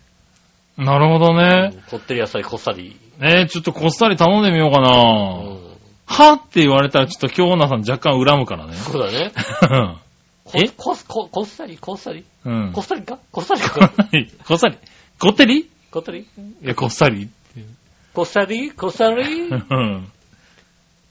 [0.78, 0.84] あ。
[0.84, 1.72] なるほどね。
[1.74, 3.00] うんこってり野菜こっさり。
[3.22, 4.90] えー、ちょっとこっさり頼んでみようかうな。
[4.92, 5.60] ん。
[6.08, 8.74] はって言われたらちょっと京女さん若干恨むからね。
[8.76, 9.32] そうだね。
[10.44, 10.70] こえ？
[10.70, 12.24] こ、こ、こっさり、こっさり？
[12.46, 12.72] うん。
[12.74, 13.18] こっさりか？
[13.32, 13.90] こっさりか？
[14.48, 14.78] こっさり。
[15.20, 15.60] こってり？
[15.62, 16.28] いこっさり？
[16.62, 17.30] や、こっさり。
[18.14, 18.72] こっさり？
[18.72, 19.24] こっさり？
[19.24, 20.12] うん。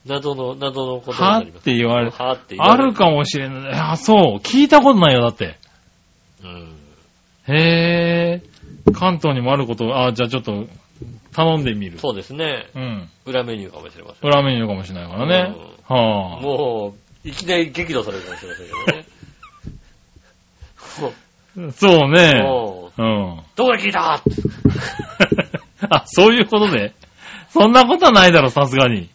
[0.05, 1.63] 謎の、謎のことにはっなります。
[1.65, 2.11] て言われる。
[2.11, 3.73] はって言われあるかもしれない。
[3.73, 4.37] あ、そう。
[4.37, 5.57] 聞いたことないよ、だって。
[6.43, 6.75] うん。
[7.55, 8.43] へえ。
[8.93, 10.67] 関東にもあること、あ、じゃあちょっと、
[11.33, 11.97] 頼んでみる。
[11.99, 12.67] そうですね。
[12.75, 13.09] うん。
[13.25, 14.29] 裏メニューかもしれません。
[14.29, 15.55] 裏メニューかもしれないからね。
[15.87, 16.41] はあ。
[16.41, 16.93] も
[17.25, 19.05] う、いきなり激怒されるかもしれませんけどね。
[21.65, 22.41] も そううね。
[22.43, 23.39] もううん。
[23.55, 24.21] どこで聞いた？
[25.89, 26.93] あ、そういうことで。
[27.49, 29.09] そんなことはないだろ、さすがに。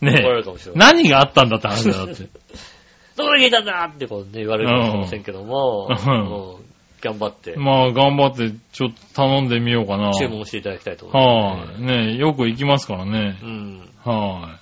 [0.00, 0.96] ね怒られるかもしれません。
[0.96, 2.22] 何があったんだって話だよだって。
[3.16, 6.64] どこで聞いたんだってこうね、言われるかもしれませんけども、うんもう
[7.00, 10.12] 頑張ってまあ、頑張って、ちょっと頼んでみようかな。
[10.14, 11.26] 注文していただきたいと思い
[11.66, 11.72] ます。
[11.72, 11.82] はい。
[11.82, 13.38] ねよく行きますからね。
[13.42, 13.88] うん。
[14.04, 14.58] は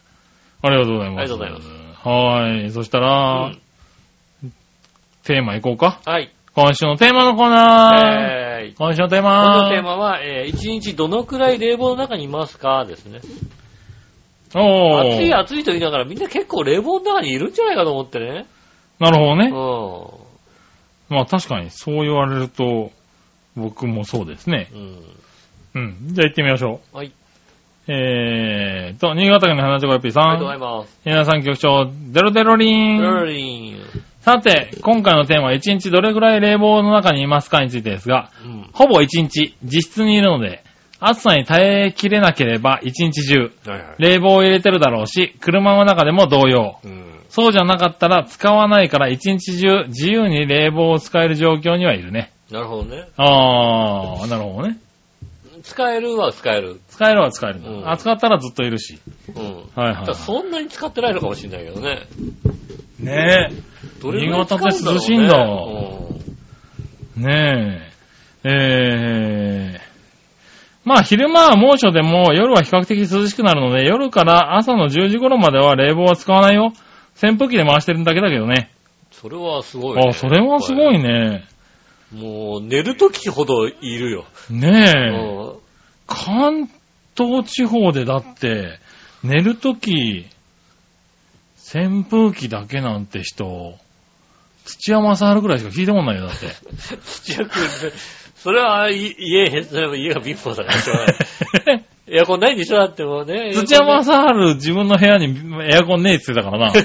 [0.63, 0.67] い。
[0.67, 1.21] ありがとうございます。
[1.21, 2.71] ありがとうございますはい。
[2.73, 3.59] そしたら、うん
[5.25, 6.01] テーマ行こうか。
[6.05, 6.33] はい。
[6.57, 7.97] 今週のテーマのコーナー。
[8.65, 9.63] えー、今週のテー今マ。
[9.63, 12.85] のテーマは、えー、一日どのくらい冷房の中にいますか？
[12.85, 13.21] ですね。
[14.55, 15.15] おー。
[15.17, 18.47] 暑い暑いと言いながらみんな結構冷房の中にいるんじゃないかと思ってね。
[18.99, 19.49] なるほどね。
[19.49, 22.91] うまあ確かに、そう言われると、
[23.57, 24.71] 僕もそうですね。
[24.73, 24.77] ん。
[24.77, 24.99] うん。
[25.75, 26.15] うん。
[26.15, 26.97] じゃあ行ってみましょう。
[26.97, 27.13] はい。
[27.89, 30.23] えーと、新潟県の花ちょこよっぴーさん。
[30.31, 31.01] ありがとうございます。
[31.05, 33.01] 皆さん局長、デロデロリーン。
[33.01, 33.79] ルーリン。
[34.21, 38.71] さて、今回のテーマは1日どれぐらい冷房の中にいますかについてですが、うん。
[38.73, 40.63] ほぼ1日、実質にいるので、
[41.05, 43.95] 暑さに耐えきれなければ1日中、はいはい。
[43.99, 46.79] 冷房を入れてるだろうし、車の中でも同様。
[46.85, 47.21] うん。
[47.29, 52.31] そうじゃなかったら使わないから1日中自由に冷房を使える状況にはいるね。
[52.51, 53.09] なるほどね。
[53.17, 54.79] あー、なるほどね。
[55.65, 56.81] 使えるは使える。
[56.89, 57.61] 使えるは使える。
[57.61, 59.01] うんあ、使ったらずっといるし。
[59.35, 59.45] うん。
[59.75, 62.07] はいはいただそんなに使ってないのかもしれないけどね。
[63.01, 63.51] ね
[64.01, 65.39] どれぐらい使うんだろうね新潟って涼しいんだ。
[67.17, 67.91] ね
[68.45, 68.49] え。
[68.49, 69.92] えー。
[70.85, 76.73] まあ昼間は猛暑でも夜は比較的涼しくなるので、夜から朝の10時頃までは冷房は使わないよ。
[77.23, 78.73] 扇風機で回してるだけだけどね。
[79.11, 80.09] それはすごいね。
[80.09, 81.45] あ、それはすごいね。
[82.13, 84.25] もう、寝るときほどいるよ。
[84.51, 85.09] ねえ。
[85.11, 85.63] うん
[86.07, 86.69] 関
[87.17, 88.79] 東地方でだって、
[89.23, 90.27] 寝るとき、
[91.75, 93.79] 扇風機だけなんて人、
[94.65, 96.47] 土屋正治ぐらいしか聞いたことないよ、だって。
[97.03, 97.61] 土屋くん、
[98.43, 101.85] それは、い家、それは家が貧乏だからしょうがない。
[102.11, 103.53] エアコンないんでしょだってもうね。
[103.53, 105.27] 土屋正治自分の部屋に
[105.73, 106.73] エアコンねえって言ってたからな。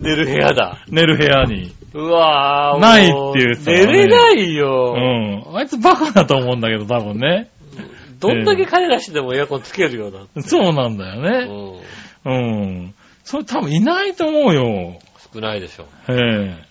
[0.00, 0.82] 寝る部屋だ。
[0.88, 1.72] 寝る部屋に。
[1.92, 4.94] うわぁ、もないって言ってた寝れないうよ。
[5.52, 5.56] ん。
[5.58, 7.50] あいつバカだと思うんだけど、多分ね。
[8.18, 10.20] どんだけ金出してでもエアコンつけるようだ。
[10.42, 11.22] そうなんだよう
[12.24, 12.32] ね。
[12.32, 12.32] ん。
[12.32, 12.94] うん。
[13.24, 14.98] それ多分いないと思うよ。
[15.34, 15.84] 少ないでしょ。
[16.08, 16.66] ええ。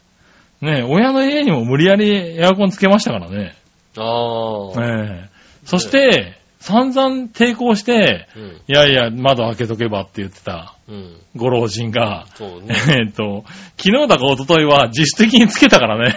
[0.62, 3.56] ねえ、親の家にも無理やりエアコンつけましたからね。
[3.98, 4.86] ああ。
[4.86, 5.30] ええ。
[5.66, 8.44] そして、散々抵抗して、うん。
[8.44, 11.18] いやいや、窓開けとけばって言ってたうん。
[11.36, 12.76] ご老人が、そうね。
[13.06, 13.44] えっと、
[13.78, 16.16] 昨日だか一昨日は自主的につけたからね。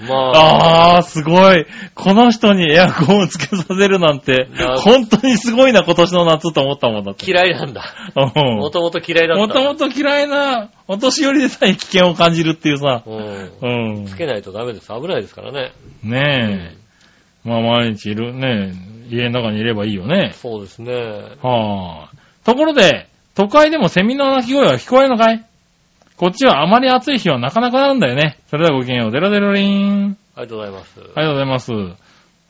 [0.00, 1.66] まあ、あー、すごい。
[1.94, 7.24] この人にエアコンをつけさせるなんてな、本当にすごいな、今年の夏と思ったもんだって。
[7.30, 7.82] 嫌いなんだ。
[8.14, 9.42] うんもともと嫌いだった。
[9.42, 13.02] もともと嫌いな、お年寄りでさえ危険を感じるっていうさ。
[13.06, 13.96] うん。
[13.98, 14.06] うん。
[14.06, 14.88] つけないとダメです。
[14.88, 15.72] 危ないですからね。
[16.02, 16.74] ね
[17.44, 17.48] え。
[17.48, 18.74] まあ毎日いる、ね
[19.10, 20.32] え、家の中にいればいいよね。
[20.34, 20.92] そうですね。
[21.42, 22.16] はあ。
[22.44, 25.46] ところで、都会でもセミの鳴き声は聞こえるのかい？
[26.16, 28.38] こっちはあまり暑い日はなかなかなんだよね。
[28.48, 29.10] それではごきげんよう。
[29.10, 30.16] デロデロリーン。
[30.34, 31.00] ありがとうございます。
[31.00, 31.72] ありがとうございます。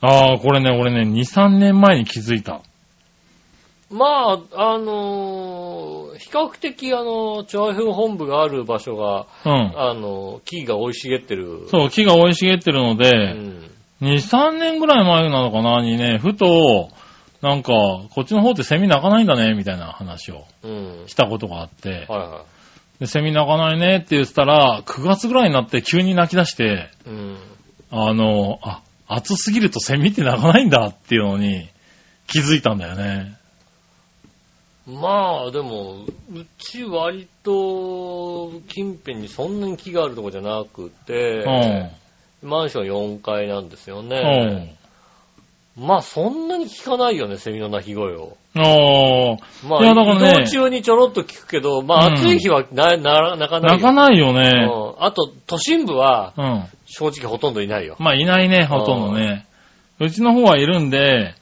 [0.01, 2.61] ああ、これね、俺ね、2、3年前に気づいた。
[3.91, 9.73] まあ、あのー比較的、あの、調和風本部がある場所が、うん。
[9.77, 11.67] あの、木が生い茂ってる。
[11.71, 13.71] そう、木が生い茂ってるのうで、ん。
[14.01, 16.89] 2、3年ぐらい前なのかなにね、ふと、
[17.43, 17.73] なんか、
[18.11, 21.05] こっちの方ってセミ鳴かないんだね、みたいな話をうん。
[21.07, 22.45] したことがあって、はいは
[23.01, 27.11] でセミ鳴かないねって言ってたら、9月ぐらいになって急に鳴き出して、い。
[27.11, 27.37] うん。
[27.91, 31.69] あの、あ、暑すぎるとセミって鳴かないんだっていうのに
[32.27, 33.37] 気づいたんだよね。
[34.87, 41.45] まあ、でも、うち割と、近辺にそんなに木があるとこじゃなくて、
[42.43, 44.09] マンション4階なんですようん。
[44.09, 44.77] ね。
[45.79, 48.37] まあ、そんなに聞かないよね、セミの鳴き声を。
[48.55, 48.63] うん。
[48.63, 49.37] あ
[49.69, 53.77] まあ、いやだからね移動中にちょろっと聞くけど、まあ、うん暑い日はな、な、鳴かあ、ないよ。
[53.77, 54.69] 鳴かないよね。
[54.73, 56.65] うんあと、都心部は、うん。
[56.87, 57.97] 正直ほとんどいないよ。
[57.99, 59.47] まあ、いないね、ほとんどね。
[60.01, 61.35] うちの方はいるんで、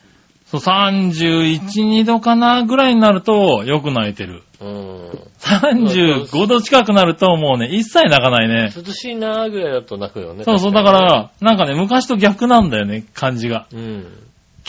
[0.46, 4.42] そう、31、2度かなぐらいになるとよく鳴いてる。
[4.64, 5.10] うん。
[5.40, 8.72] 35度近くなるともうね、一切鳴かないね。
[8.74, 10.44] 涼しいなーぐらいだと鳴くよね。
[10.44, 13.66] そうそう、だ確から、なんかね、昔と逆なんだよね、感じが。
[13.72, 14.06] うん。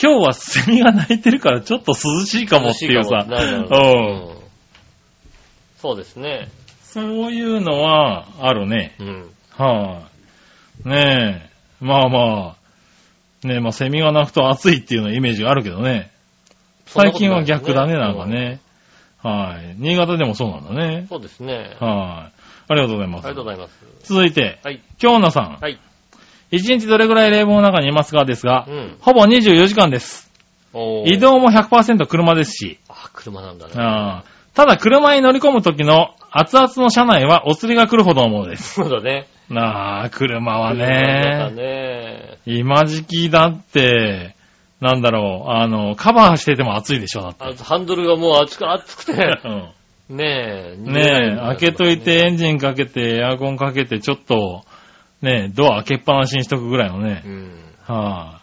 [0.00, 3.26] 今日はセミが鳴いてるからちょっと涼しいかもっていうさ。
[3.26, 4.36] うん。
[5.78, 6.48] そうですね。
[6.82, 8.94] そういうのはあるね。
[9.00, 9.30] うん。
[9.56, 10.02] は
[10.84, 11.50] い、ねえ。
[11.80, 13.46] まあまあ。
[13.46, 16.10] ねえ、まあセミが鳴くと暑いっていうのイメージがあるけどね。
[16.86, 18.26] 最近は逆だね、なんか。
[18.26, 18.60] ね。
[19.26, 19.74] はい。
[19.78, 21.06] 新潟でもそうなんだね。
[21.08, 21.76] そうですね。
[21.80, 22.42] はい。
[22.68, 23.26] ありがとうございます。
[23.26, 23.78] ありがとうございます。
[24.04, 24.80] 続いて、はい。
[24.98, 25.58] 京奈さん。
[25.60, 25.78] はい。
[26.50, 28.24] 一日どれぐらい冷房の中にいますか？
[28.24, 28.96] ですがう、ん。
[29.00, 30.30] ほぼ24時間です。
[31.06, 31.18] 移。
[31.18, 33.72] 動も100%車ですし、あ、車なんだね。
[33.76, 38.74] あーただ車に乗り込む時の熱々の車内はお釣りが来るほどのものです。
[38.74, 39.26] そうだね。
[39.50, 42.38] なあ、車はね、ね。
[42.46, 44.35] 今時期だって、
[44.80, 47.44] なんだろう、あの、カバーしてても暑いでしょ、だって。
[47.44, 49.12] あハンドルがもう熱く、熱くて。
[49.44, 49.68] うん
[50.08, 50.76] ねえ。
[50.78, 54.64] ねえ、開けといて、エンジンかけて、エアコンかけて、ちょっと、
[55.20, 57.28] ねえ、ドア開けっぱなしにしとくぐらいのねう。
[57.28, 57.50] ん。
[57.88, 58.40] は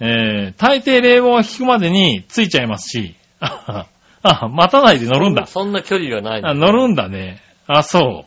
[0.00, 3.86] い、えー、大抵冷房が効くまでについちゃいますし、あ、
[4.22, 5.46] あ待たないで乗るんだ。
[5.46, 6.42] そんな距離はない。
[6.42, 7.42] あ乗るんだね。
[7.66, 8.24] あ、そ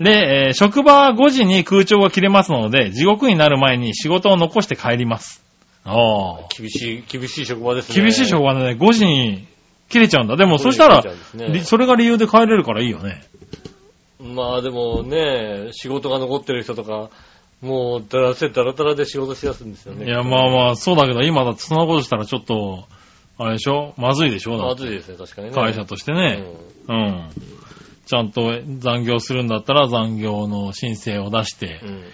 [0.00, 0.04] う。
[0.04, 5.44] で、えー職場は5時に空調が切れますので、地獄になる前に仕事を残して帰ります。
[5.88, 6.48] ああ。
[6.56, 8.00] 厳しい、厳しい職場ですね。
[8.02, 9.46] 厳しい職場でね、5時に
[9.88, 10.36] 切れちゃうんだ。
[10.36, 11.02] でも、そしたら、
[11.34, 13.22] りそれが理由で帰れるからいいよね。
[14.20, 17.10] まあでもね、仕事が残ってる人とか、
[17.62, 20.06] もう、だらせ、だらだらで仕事しやすいんですよね。
[20.06, 22.84] いや、まあまあ、そうだけど、今だってそんなことしたらちょっと、
[23.40, 23.94] あれでしょ？
[23.96, 24.58] まずいでしょ？
[24.58, 25.54] まずいですね、確かにね。
[25.54, 26.44] 会社としてね。
[26.88, 27.28] うん。
[28.06, 32.04] ちゃんと残業するんだったら残業の申請を出してう、ん。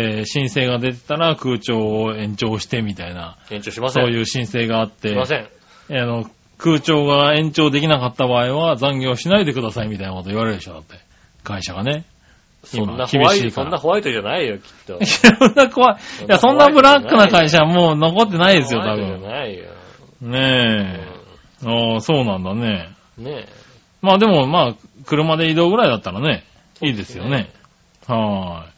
[0.00, 0.16] うん。
[0.16, 4.04] で、申請が出てたら空調を延長してみたいな、延長しません。
[4.04, 5.48] そういう申請があって、しません。
[5.90, 6.24] あの、
[6.58, 10.96] 空調が延長できなかった場合は残業しないでくださいみたいなこと言われるでしょだって。
[11.42, 12.04] 会社がね。
[12.64, 14.98] そんな今ホワイト、厳しいそんなホワイトじゃないよ、きっと。
[15.04, 15.96] そんな怖い。
[16.24, 19.22] いや、そんなブラックな会社はもう残ってないですよ、多分。
[19.22, 19.64] ないよ。
[20.22, 21.08] ね
[21.62, 21.66] え。
[21.66, 22.88] ああ、そうなんだね。
[23.18, 23.46] うんね
[24.00, 24.74] まあでも、まあ、
[25.06, 26.44] 車で移動ぐらいだったらね、
[26.82, 27.50] いいですよね。
[28.06, 28.73] はーい。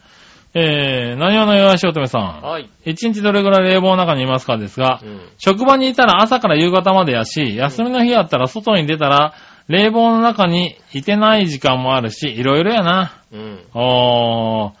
[0.59, 2.41] えー、何話のよしおとめさん。
[2.41, 2.67] はい。
[2.83, 5.19] 一日どれぐらい冷房の中にいますかですがう、ん。
[5.37, 9.35] 職場にいたら朝から夕方までやし、休みの日やったら外に出たら、
[9.67, 13.21] 冷房の中にいてない時間もあるし、いろいろやな。
[13.31, 13.59] うん。
[13.71, 14.71] あー、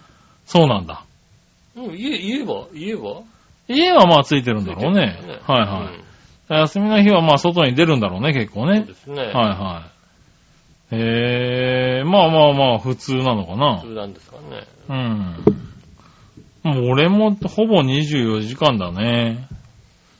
[0.45, 1.03] そうなんだ。
[1.75, 3.21] うん、言え、言えば、言えば
[3.67, 5.01] 家はまあついてるんだろうね。
[5.01, 5.91] ねはいは
[6.49, 6.53] い。
[6.61, 8.81] 休みの日はまあ外に出るんだろうね、結構うんそうね。
[8.85, 9.21] ですね。
[9.21, 9.96] はいはい。
[10.91, 13.87] へえ、まあまあまあ普通なのかな普。
[13.87, 14.67] 通なんですかね。
[14.89, 15.67] うん。
[16.63, 19.47] もう俺もほぼ24時間だね。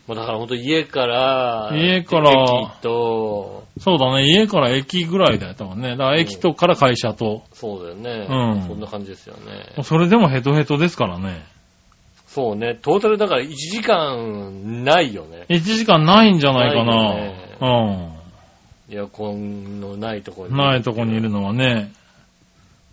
[0.08, 5.92] まあだからほんと家から、家から駅と、そうだね、家から駅ぐらいだよ、多分ね。
[5.92, 7.44] だから駅とから会社と。
[7.54, 8.28] そうだよね。
[8.30, 9.84] うんそんな感じですよね。
[9.84, 11.46] それでもヘトヘトですからね。
[12.28, 12.76] そうね。
[12.76, 15.46] トータルだから1時間ないよね。
[15.50, 18.17] 1時間ないんじゃないかないな。
[18.90, 20.58] エアコンのないところうん。
[20.58, 21.92] ないとこにいるのはね。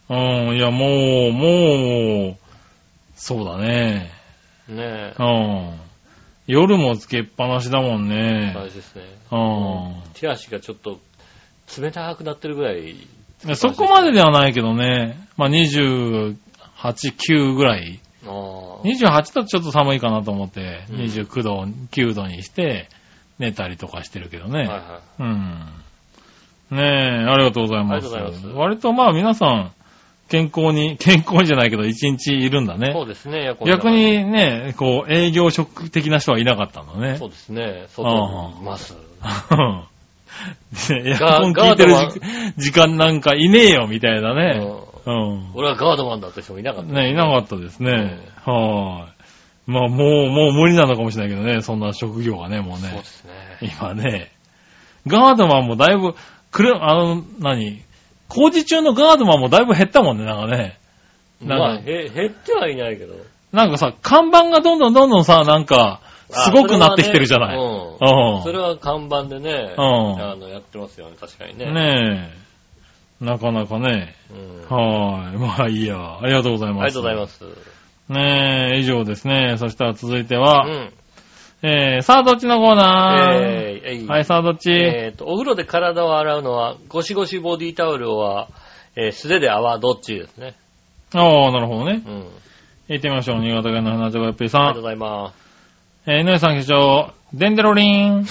[0.08, 2.36] うん、いや、もう、もう、
[3.14, 4.10] そうだね。
[4.68, 5.80] ねうん。
[6.46, 8.48] 夜もつけっぱなしだもんえ。
[8.48, 8.52] ね。
[8.54, 9.02] 大事ですね。
[9.30, 10.02] うん。
[10.14, 11.00] 手足がちょっと
[11.80, 12.96] 冷たくなってるぐらい。
[13.54, 15.28] そこまでではないけどね。
[15.36, 16.36] まあ、28、
[16.82, 18.00] 9ぐらい。
[18.26, 18.82] ああ。
[18.84, 22.88] 28だとちょっと寒いかなと思って、うん29度、9度にして
[23.38, 24.60] 寝たりとかしてるけどね。
[24.60, 25.83] はいはうん。
[26.74, 28.06] ねえ、ありがとうございます。
[28.14, 29.72] ありがとうございます割とまあ皆さん、
[30.28, 32.76] 健康に、 健康じゃないけど1日いるんだい。
[32.78, 33.02] そね。
[33.02, 33.90] うですね、逆。
[33.90, 37.28] にね、こう、営業職的な人はいなかったんだねそう。
[37.30, 37.84] ですね。
[37.88, 38.96] 外にいます。
[40.90, 42.20] エアコン効いてる時
[42.56, 44.58] 時間なんかいねえよ、みたいなね。
[44.58, 45.50] うんうん。
[45.54, 46.92] 俺はガードマンだった人もいなかった。
[46.92, 48.18] ね、いなかったですね。
[48.44, 49.14] はーい。
[49.66, 53.04] まあ、もう、もう無理なのかもしれないけどね、そんな職業がね、もうねそうで。
[53.04, 53.32] すね。
[53.78, 54.30] 今ね。
[55.06, 56.14] ガードマンもだいぶ、
[56.54, 57.82] くる、あの、何？
[58.28, 60.78] 工事中のガードマンもだいぶ減ったもんね、なんかね。
[61.42, 63.16] なんかまあ、へ減ってはいないけど。
[63.52, 66.00] なんかさ、看板がどんどんどんどんさ、なんか、
[66.30, 67.58] すごくなってきてるじゃない。
[67.58, 68.42] あうんそれはねうん。
[68.44, 71.72] それは看板でね、うんあの、やってますよね、確かにね。
[71.72, 72.30] ね
[73.20, 73.24] え。
[73.24, 74.14] なかなかね。
[74.30, 74.76] うん。
[74.76, 75.38] はーい。
[75.38, 76.18] まあいいや。
[76.20, 76.82] ありがとうございます。
[76.82, 77.38] ありがとうございます。
[77.38, 78.12] す。
[78.12, 79.56] ねえ、以上ですね。
[79.58, 80.92] そしたら続いては、うん。
[81.66, 88.48] えー、さあどっちのコーナー、えーえいはい、さあどっち、えーと、お風呂で体を洗うのは、ゴシゴシボディタオルは、
[88.96, 90.56] えー素手で泡どっちですね。
[91.14, 92.02] ああ、なるほどね。
[92.06, 92.26] うん。
[92.88, 93.40] 行ってみましょう。
[93.40, 94.82] 新潟県の花ちゃこやっぴーさんありがとう。
[94.82, 96.10] ございます。
[96.10, 98.26] えー、井上さん局長、デンデロリーン。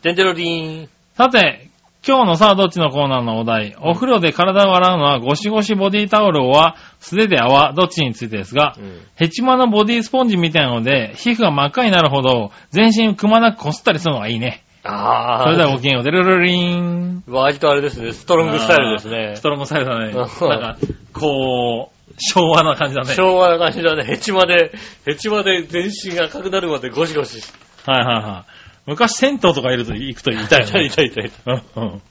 [0.00, 0.88] デンデロリーン。
[1.14, 1.68] さて、
[2.04, 9.00] 今日のさあどっちのコーナーのお題、お風呂で体を洗うのはゴシゴシボディタオルは素手で泡どっちについてですが、うん。
[9.14, 14.64] ヘチマのボディスポンジみたいなので、皮膚が真っ赤になるほど、全身くまなくこすったりするのがいいね。
[14.82, 15.44] あー。
[15.44, 17.22] それではごきげんよう、デルルリーン。
[17.28, 19.40] 割とあれですね、ストロングスタイルですねス。
[19.40, 20.06] トロングスタイルだね。
[20.06, 20.76] うんなんか、
[21.12, 23.14] こう、昭和な感じだね。
[23.14, 24.02] 昭和な感じだね。
[24.02, 24.72] ヘチマで、
[25.06, 27.52] ヘチマで全身が赤くなるまでゴシゴシし
[27.86, 28.61] はいはいはい。
[28.86, 30.84] 昔銭湯とかいると行くと痛いよね。
[30.86, 31.30] 痛い痛い痛い。
[31.46, 32.02] うんうん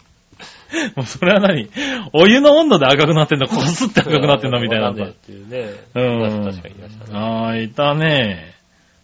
[0.96, 1.70] もうそれは何
[2.14, 5.74] お湯の温度で赤くなってんのこすって赤くなってんのみたいなんねえっていうね。
[5.96, 6.46] うん。
[6.46, 7.20] 確かにいましたね。
[7.20, 8.56] ああ、いたね。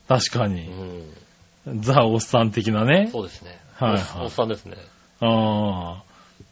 [0.07, 0.61] 確かうに。
[0.61, 1.81] ん。
[1.81, 3.09] ザ・おっさん的なね。
[3.11, 3.59] そうですね。
[3.75, 4.77] はいはいおっさんですね。
[5.19, 6.03] ああ。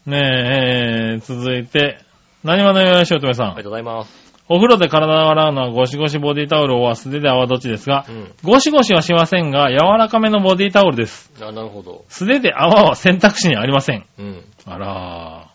[0.05, 1.99] ねえ、えー続いて、
[2.43, 3.47] 何話のよしおとめさん。
[3.47, 4.24] ありがとうございます。
[4.47, 8.31] お風呂で体を洗うのはゴシゴシボディタオルは素手で泡どっちですがう、ん。
[8.43, 11.31] ゴシゴシはしませんが、柔らかめのボディタオルです。
[11.41, 12.05] あ、なるほど。
[12.09, 14.05] 素手で泡は選択肢にありません。
[14.19, 14.45] うん。
[14.65, 15.49] あら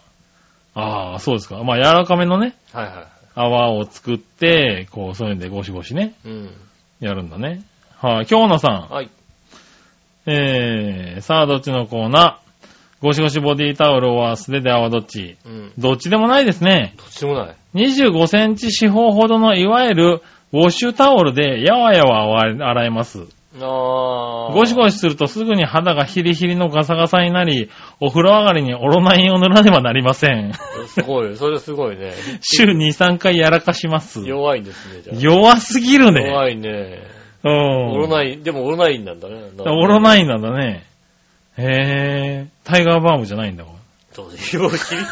[0.77, 0.81] ー。
[0.81, 1.63] ああ、そうですか。
[1.63, 2.95] まあ、柔らかめのね、はいはい。
[3.35, 6.51] 泡を作って、こう、そういうのでゴシゴシね、うん。
[7.01, 7.63] やるんだね。
[7.99, 8.89] はい、京野さん。
[8.93, 9.11] はい。
[10.27, 12.50] えー、さあ、どっちのコーナー？
[13.01, 15.37] ゴシゴシボディタオルは素手で泡どっち？
[15.47, 15.73] うん。
[15.79, 16.95] どっちでもないですね。
[16.99, 17.57] どっちでもない。
[17.75, 20.23] 25センチ四方ほどのいわゆる
[20.53, 23.27] ウォッシュタオルでやわやわ洗えます。
[23.59, 24.53] あー。
[24.53, 27.71] ゴシゴシするとすぐに肌がヒリヒリのガサガサになり、
[28.01, 30.53] お風呂上がりにオロナインを塗らねばなりません。
[30.87, 31.37] すごい。
[31.37, 32.13] それすごいね。
[32.43, 34.29] 週2、3回やらかします。
[34.29, 35.17] 弱いんですね、じゃあ。
[35.19, 36.29] 弱すぎるね。
[36.29, 37.03] 弱いね。
[37.43, 37.91] うん。
[37.93, 39.37] オロナイン、でもオロナインなんだね。
[39.59, 40.17] オロナ。
[40.17, 40.85] インなんだね。
[41.59, 42.49] へぇー。
[42.65, 43.77] タイガーバームじゃないんだ、こ
[44.13, 44.59] そうです。
[44.59, 45.03] もう、ヒリ、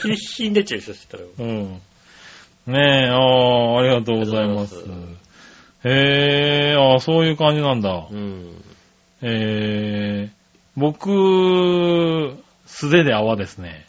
[0.00, 1.22] ヒリヒリに出ちゃうでしたら。
[1.22, 1.28] れ。
[1.38, 1.80] うん。
[2.66, 4.76] ねえ、あー、ありがとうございます。
[5.84, 8.06] へぇー、あー、そういう感じなんだ。
[8.10, 8.54] うん。
[9.22, 10.34] えー、
[10.76, 12.36] 僕、
[12.66, 13.86] 素手で泡ですね。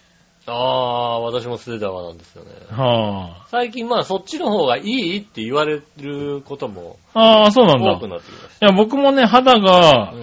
[0.48, 2.52] あー、私も素手で泡なんですよね。
[2.72, 7.46] は最近まあそっちの方がいいって言われることもあ。
[7.46, 7.94] あー、そうなんだ。
[7.94, 9.60] 多くいなってきましや、僕もね、肌た。
[9.60, 10.16] がう、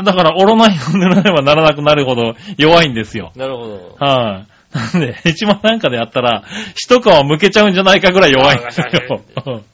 [0.00, 0.04] ん。
[0.04, 3.32] だからオロナインを塗らねばならなくなるほど弱いんですよ。
[3.36, 3.96] なるほど。
[3.98, 4.76] はい。
[4.76, 6.44] なんで、ヘチマなんかでやったら、
[6.74, 8.86] 一皮むけちゃうんじゃないかぐらい弱いんですよ。
[9.46, 9.64] うん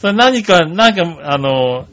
[0.00, 1.84] それ何か、なんか、あの、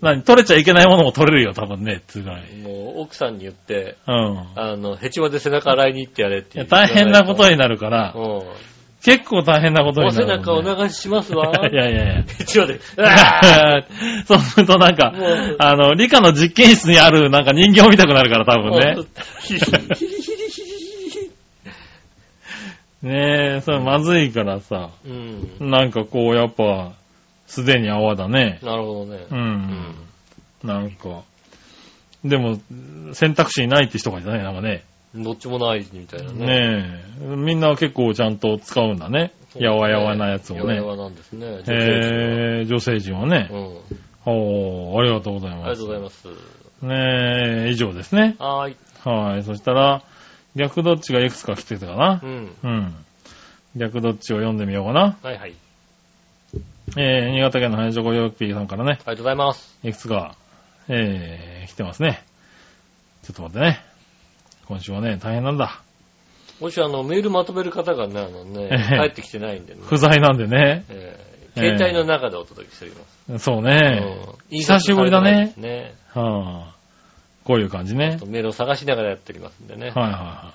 [0.00, 2.56] 何取れちゃいけないものも取れるよ、多分ね、つうぐらい。
[2.56, 4.38] もう奥さんに言って、うん。
[4.54, 7.50] あの、ヘチマで背中洗いに行ってやれって大変なことに。
[7.50, 8.42] になるから、うん。
[9.02, 11.50] 結構大変なことにおなる、背中お流ししますわ。
[11.70, 12.22] いやいやいや。
[12.22, 12.80] ヘチマで。
[14.26, 15.12] そうするとなんか
[15.58, 18.96] あの、理科の実験室にあるなんか人形見たくなるから多分ね。
[19.40, 21.30] ヒリヒリヒリヒリヒリ
[23.00, 25.70] ねえ、それまずいからさ、うん。
[25.70, 26.97] なんかこうやっぱ、
[27.48, 28.60] すでに泡だね。
[28.62, 29.26] なるほどね。
[29.30, 29.34] う。。
[29.34, 29.94] うん
[30.62, 31.22] なんか。
[32.24, 32.58] でも、
[33.14, 34.84] 選択肢ないって人がいたね、なんかね。
[35.14, 36.46] どっちもないみたいなね。
[36.46, 37.24] ねえ。
[37.36, 39.32] みんな結構ちゃんと使うんだね。
[39.56, 40.60] やわやわなやつをね。
[40.60, 41.46] やわやわなんですね。
[41.68, 43.58] え、女性陣はねうん。
[44.26, 45.78] おー、ありがとうございありがます。
[45.80, 46.28] とうございます。
[46.82, 48.36] ねえ、以上ですね。
[48.38, 48.76] はーい。
[49.04, 49.42] はい。
[49.44, 50.02] そしたら、
[50.54, 52.26] 逆どっちがいくつか来てたかなう。
[52.26, 52.56] ん。
[52.62, 52.94] うん。
[53.76, 55.16] 逆どっちを読んでみようかな。
[55.22, 55.54] はいはい。
[56.96, 59.78] えー、新潟県の花女ヨーピーさんからね、ありがとうございます。
[59.82, 60.36] いくつか、
[60.88, 62.24] えー、来てますね。
[63.22, 63.80] ちょっと待ってね。
[64.66, 65.82] 今週はね、大変なんだ。
[66.60, 69.80] もしあの、メールまとめる方がね、あのね、ええ帰ってきてないんでね。
[69.84, 70.84] 不在なんでね。
[70.88, 71.28] えー
[71.58, 73.44] 携帯の中でお届けしております。
[73.44, 74.36] そうね。
[74.50, 75.94] うん久しぶりだねね。
[76.14, 76.74] はあ、
[77.42, 78.16] こういう感じね。
[78.26, 79.90] メールを探しながらやっておりますんでね。
[79.90, 80.54] はいはいは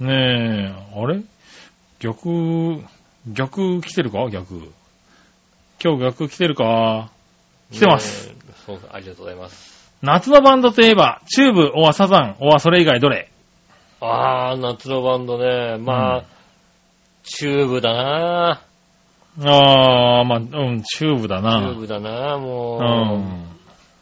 [0.00, 0.04] い。
[0.04, 1.22] ねえ、あれ？
[2.00, 2.84] 逆、
[3.26, 4.28] 逆来てるか？
[4.28, 4.70] 逆。
[5.82, 7.10] 今日逆来てるか？
[7.70, 8.32] 来てます。
[8.66, 9.92] そうありがとうございます。
[10.02, 13.30] 夏のバンドといえば、チューブ、オアサザン、オアそれ以外どれ？
[14.00, 15.78] あー、夏のバンドね。
[15.78, 16.24] まあ、うん
[17.24, 18.62] チューブだな
[19.38, 21.72] あー、まあ、うん、チューブだチューな。
[21.74, 22.82] ブだなうもう。
[23.18, 23.46] ん。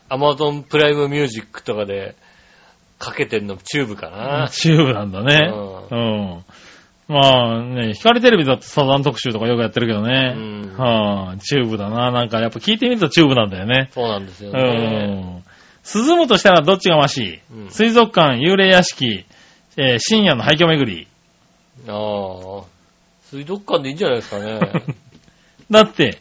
[0.09, 2.17] Amazon Prime Music とかで
[2.99, 4.49] かけてんのチューブかな。
[4.51, 5.53] チューブなんだね。
[5.53, 6.45] ううん。
[7.11, 10.33] まあね、ひかりTV だとサザン特集とかよくやってるけどうね。
[10.33, 10.77] ん。
[10.77, 12.13] はあ、チューブだな。
[12.13, 13.91] なんかやっぱ聞いてみるとチューブなんだよね。
[13.93, 15.17] そうなんですようね。
[15.17, 15.43] ん。
[16.09, 19.25] 涼むとしたらどっちがましい、うん水族館、幽霊屋敷、
[19.77, 21.09] えー深夜の廃墟巡り。
[21.89, 22.63] ああ。
[23.25, 24.61] 水族館でいいんじゃないですかね。
[25.69, 26.19] だって、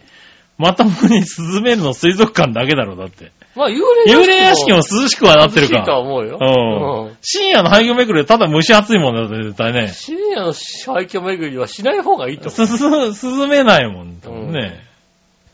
[0.58, 3.32] まともに涼めるの水族館だけだろ、だって。
[3.56, 3.78] まあ、幽
[4.08, 6.00] 幽霊霊屋敷も涼しくはなってる涼しいとはか。
[6.00, 6.38] 思うよ。
[6.40, 7.18] うん。
[7.22, 9.88] 深夜の廃墟巡りはただ蒸し暑いもんだよ、絶対ね。
[9.90, 12.68] 深夜の廃墟巡りはしない方がいいと思う。
[12.68, 12.78] す
[13.18, 14.86] す、涼めないもん、多分ね。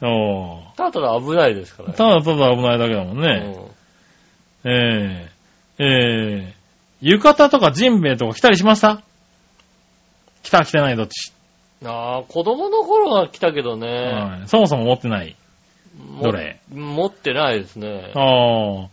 [0.02, 1.96] おただただ危ないですからね。
[1.96, 3.56] ただただ危ないだけだもんね。
[4.66, 5.30] うんえ
[5.80, 5.86] ええ
[6.52, 6.54] え
[7.02, 9.02] 浴衣とかジンベエとか着たりしました？
[10.44, 11.32] 来た来てないどっち、
[11.86, 13.88] ああ、子供の頃は来たけどね。
[13.88, 15.36] はいそもそも持ってない。
[15.98, 16.60] もどれ？
[16.74, 18.12] 持ってないですね。
[18.16, 18.90] ああ。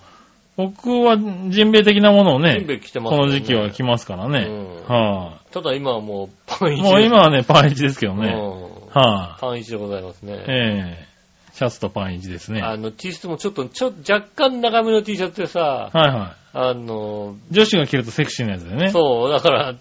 [0.56, 4.46] 僕はジンベエ的なものをねジンベエ着てますねの時期は着ますからね。
[4.48, 8.28] うんはただ今はもうパンい、一もう今はね、パン1ですけどね。
[8.28, 10.44] うんはパン一でございますい、ね。
[10.48, 11.12] ええ
[11.52, 12.62] シャツとパン1ですね。
[12.62, 17.54] はいあの、T シャツもちょっと、ちょ、若干長めの T シャツでさ、はあの、い。
[17.54, 18.88] 女子が着るとセクシーなやつだよね。
[18.90, 19.74] そう、だから、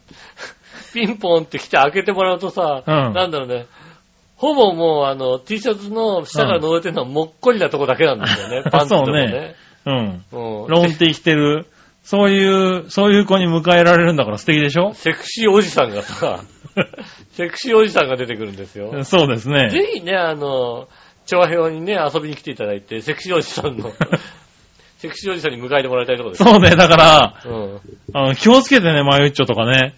[0.93, 3.67] ピンポンって来て開けてもらうとさ、うんなんだろうね、
[4.41, 9.53] ほぼもうあの、T シャツの下から覗いてるのはもっこりなとこだけなんですよね、パンツのとこね。
[9.85, 9.95] うん。
[10.31, 11.67] うんロンティ着てる。
[12.01, 14.95] そういう、そういう子に迎えられるんだから素敵でしょ？
[14.95, 16.39] セクシーおじさんがさ、
[17.33, 19.03] セクシーおじさんが出てくるんですよ。
[19.03, 19.69] そうですね。
[19.69, 20.87] ぜひね、あの、
[21.27, 23.91] 調和表にね、遊びに来ていただいて、セクシーおじさんの、
[24.97, 26.43] セクシーおじさんに迎えてもらいたいところです。
[26.43, 27.79] そうね、だから、うん。
[28.13, 29.93] あの、気をつけてね、マユッチョとかね。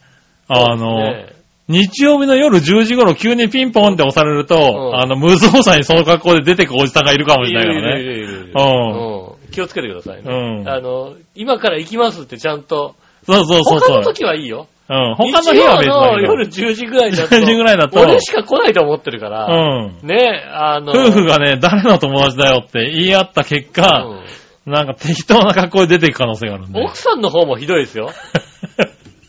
[0.49, 8.03] あの、ね日曜日の夜10時頃急にピンポンって押されると、んあの、無造作にその格好で出てくおじさんがいるかもいしれないからね。
[8.03, 10.23] るいるいるいるうんうん気をつけてくださいね。
[10.25, 12.95] うんあの、今から行きますってちゃんと。
[13.25, 13.89] そうそうそうそう。
[13.89, 14.67] 他の時はいいよ。
[14.89, 15.15] うん。
[15.15, 17.35] 他の日は別日曜の夜10時ぐらいだと。
[17.35, 19.45] 10時ぐらいだと俺しか来ないと思ってるから。
[19.45, 20.07] うん。
[20.07, 20.91] ねあの。
[20.91, 26.81] 夫婦がね、誰の友達だよって言い合った結果、うんなんか適当な格好で出ていく可能性があるんで。
[26.81, 28.11] 奥さんの方もひどいですよ。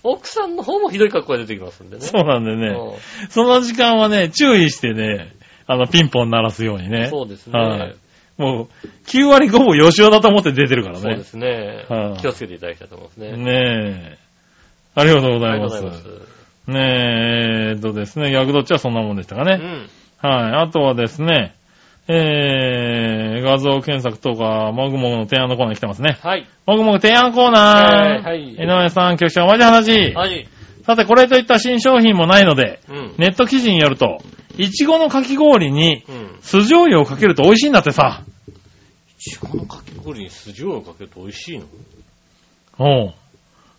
[0.04, 2.02] 奥さんの方もひどい格好で出てきますんでね。
[2.02, 2.68] そうなんでね。
[2.68, 5.32] うんその時間はね、注意してね、
[5.66, 7.08] あの、ピンポン鳴らすようにね。
[7.10, 7.94] そうですはね
[8.38, 8.42] い。
[8.42, 8.68] もう、
[9.06, 11.24] 9割5分吉尾だと思って出てるからねそうで。
[11.24, 12.20] すねはい。
[12.20, 13.36] 気をつけていただきたいと思いますね。
[13.36, 13.52] ね
[14.16, 14.18] え。
[14.94, 15.82] ありがとうござあいます。
[15.82, 16.04] ます。
[16.66, 19.58] ねえ、えーっとですね、逆どっちはそんなもんでしたかね。
[20.22, 20.28] うん。
[20.28, 20.52] はい。
[20.62, 21.54] あとはですね、
[22.06, 26.18] えー、画像検索とか、もぐもぐの提案のコーナーに来てますね。
[26.22, 26.46] はい。
[26.66, 27.92] もぐもぐ提案コーナー。
[27.92, 30.12] はいはい井上さん、局長、おまじ話。
[30.12, 30.46] はい。
[30.84, 33.14] さて、これといった新商品もないので、うん。
[33.16, 34.18] ネット記事によると、
[34.58, 36.38] いちごのかき氷にうん。
[36.42, 38.22] 酢醤油をかけると美味しいんだってさ。
[38.46, 38.52] い
[39.18, 41.64] ちごのかき氷に酢醤油をかけると美味しいの？
[42.78, 43.14] おう。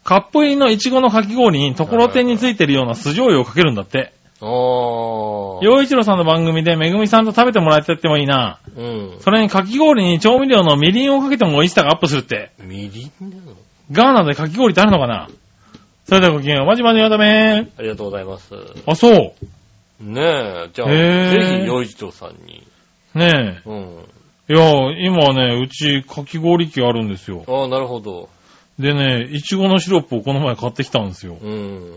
[0.04, 4.14] カップ入りのいちごのかき氷にところてんについてるような酢醤油をかけるんだって。
[4.42, 5.64] あー。
[5.64, 8.60] 洋一郎さんの番組でめぐみさんと食べてもらってってもいいな。
[8.76, 9.18] うん。
[9.22, 12.52] それにかき氷に調味料のみりんをかけても美味しさがアップするって。
[12.60, 13.56] みりんなの？
[13.92, 15.30] ガーナでかき氷ってあるのかな？
[16.06, 16.66] それではごきげんよう。
[16.68, 18.54] まじまじやだめありがとうございます。
[18.86, 19.34] あ、そう。
[20.04, 22.68] ねえ、じゃあ、ぜひ、洋一郎さんに。
[23.16, 24.06] ねうん。
[24.50, 24.54] え。
[24.54, 27.44] いや、今ね、うちかき氷機あるんですよ。
[27.48, 28.30] ああ、なるほど。
[28.78, 31.38] でね、いちごのシロップをこの前買ってきたんですよ。
[31.42, 31.94] うん。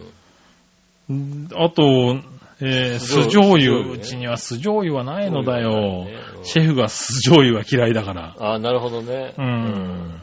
[1.13, 2.19] んあと、
[2.61, 3.85] えー、酢酢醤油。
[3.85, 6.05] ねうちには酢醤油はないのだよ。
[6.05, 8.35] ねうんシェフが酢醤油は嫌いだから。
[8.39, 9.35] ああ、なるほどね。
[9.37, 10.21] うん。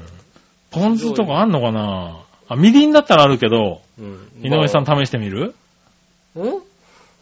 [0.71, 2.21] ポン酢とかあんのかな？
[2.47, 4.27] あ、みりんだったらあるけど、うん。
[4.41, 5.55] 井上さんま試してみる、
[6.35, 6.61] あん？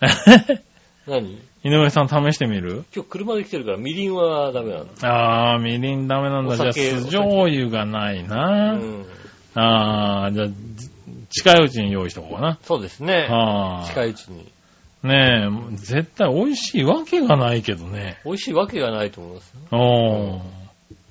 [1.08, 1.40] 何？
[1.64, 2.84] 井上さん試してみる？
[2.94, 5.54] 今日車で来てるから、みりんはダメなんだ。
[5.54, 6.58] あー、みりんダメなんだ。
[6.58, 8.74] じゃあ、酢醤油がないな。
[8.74, 9.06] うん。
[9.56, 10.90] あー、じゃあ、じ
[11.34, 12.60] 近いうちに用意しとこうかな。
[12.62, 13.28] そうですね。
[13.30, 14.52] あ近いうちに。
[15.04, 15.08] ー。
[15.08, 18.20] ねえ、絶対美味しいわけがないけどね。
[18.24, 20.42] 美味しいわけがないと思いますよ。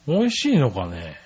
[0.09, 0.19] うん。
[0.19, 1.17] 美味しいのかね。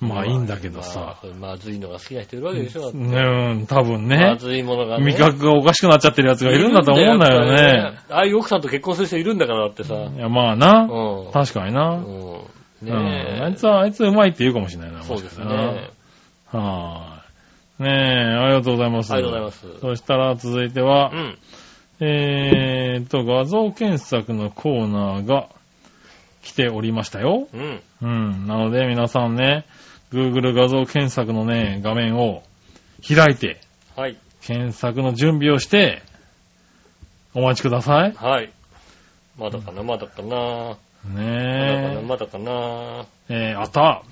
[0.00, 1.18] まあいいんだけどさ。
[1.22, 2.92] まあまずいのが好きな人いるわけでしょ。
[2.92, 4.36] ねうん、多分まね。
[4.38, 5.04] ずいものがね。
[5.04, 7.78] 味覚がおかしくなっちゃってるやつがいるんだと思うんだよね。
[7.78, 7.92] よ。
[8.10, 9.94] ああいう奥さんと結婚する人いるんだからだってさ。
[9.94, 10.88] いや、まあな。
[10.90, 11.32] うん。
[11.32, 11.90] 確かにな。
[11.90, 12.32] うん。
[12.32, 12.44] うん。
[12.82, 13.42] ねえ。
[13.42, 15.02] あいつは、あいつうまいって言うかもしれないな。
[15.02, 15.44] そうですね。
[16.52, 17.13] はーい。
[17.84, 19.12] ねえ、ありがとうございます。
[19.12, 19.80] ありがとうございます。
[19.80, 21.38] そしたら続いてはう、ん。
[22.00, 25.48] えーっと、画像検索のコーナーが
[26.42, 27.48] 来ておりましたよ。
[27.52, 27.82] うん。
[28.02, 28.46] うん。
[28.46, 29.66] なので皆さんね、
[30.12, 32.42] Google 画像検索のね、画面を
[33.06, 33.60] 開いて、
[33.96, 34.16] はい。
[34.40, 36.02] 検索の準備をして、
[37.34, 38.12] お待ちください。
[38.12, 38.52] はい。
[39.38, 40.36] まだかな、まだかな。
[40.36, 43.06] まだかな、ねまだかな。
[43.28, 43.50] え。
[43.50, 44.02] えー、あった。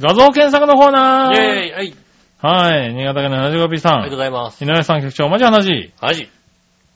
[0.00, 1.94] 画像検索のコーナーイェーイはい。
[2.40, 2.94] はい。
[2.94, 4.18] 新潟県の 75P さありがとうごん。
[4.18, 4.64] ざいます。
[4.64, 5.92] 井上さん局長、マジ話。
[6.00, 6.28] はい。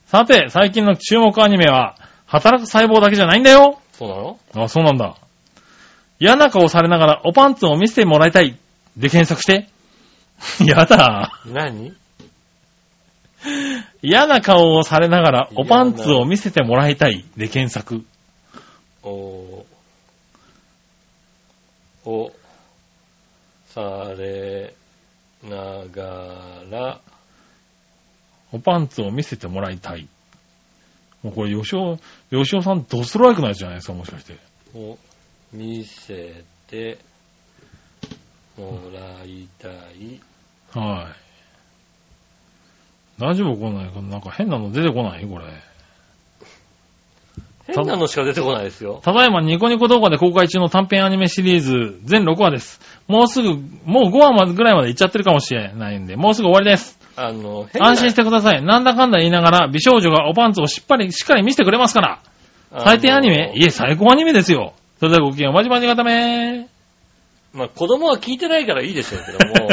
[0.07, 3.80] さて、最近の注目アニメは、働く細胞だけじゃないんだよ。
[3.93, 4.38] そうなの？
[4.64, 5.16] あ、そうなんだ。
[6.20, 8.57] 嫌な顔されながらおパンツを見せてもらいたい。
[8.97, 9.68] で検索して。
[10.64, 11.32] やだ。
[11.47, 11.93] 何？
[14.03, 17.24] 嫌な顔をされながらおパンツを見せてもらいたい。
[17.36, 18.05] で検索。
[19.03, 19.66] お、
[22.05, 22.32] お、
[23.66, 24.74] され
[25.43, 27.01] ながら、
[28.53, 30.09] おパンツを見せてもらいたい。
[31.22, 31.99] もうこれ、吉尾、
[32.30, 34.36] 吉尾さんドストライクなやつじゃないですか、もしかして。
[34.74, 34.99] を
[35.53, 36.99] 見せて
[38.57, 40.20] もらいたい。
[40.72, 41.14] は
[43.18, 43.20] い。
[43.20, 45.45] 大丈夫こんないなんか変なの出てこないこれ。
[47.74, 49.00] 変なのしか出てこないですよ。
[49.02, 52.80] ただいまニコニコ動画で公開中の短編アニメシリーズ全6話です。
[53.08, 53.54] もうすぐ、
[53.84, 56.98] もう5話までぐらいまで行っちゃってるかもしれないんで、もうすぐ終わりです。
[57.16, 58.62] あの、安心してください。
[58.62, 62.20] なんだかんだ言いながら、美少女がおパンツをしっかり、しっかり見せてくれますから。
[62.84, 64.72] 最低アニメいえ、最高アニメですよ。
[64.98, 66.68] それではごきげんよう、まじまじがため
[67.52, 69.68] まあ子供は聞いてないからいいでしょうけども、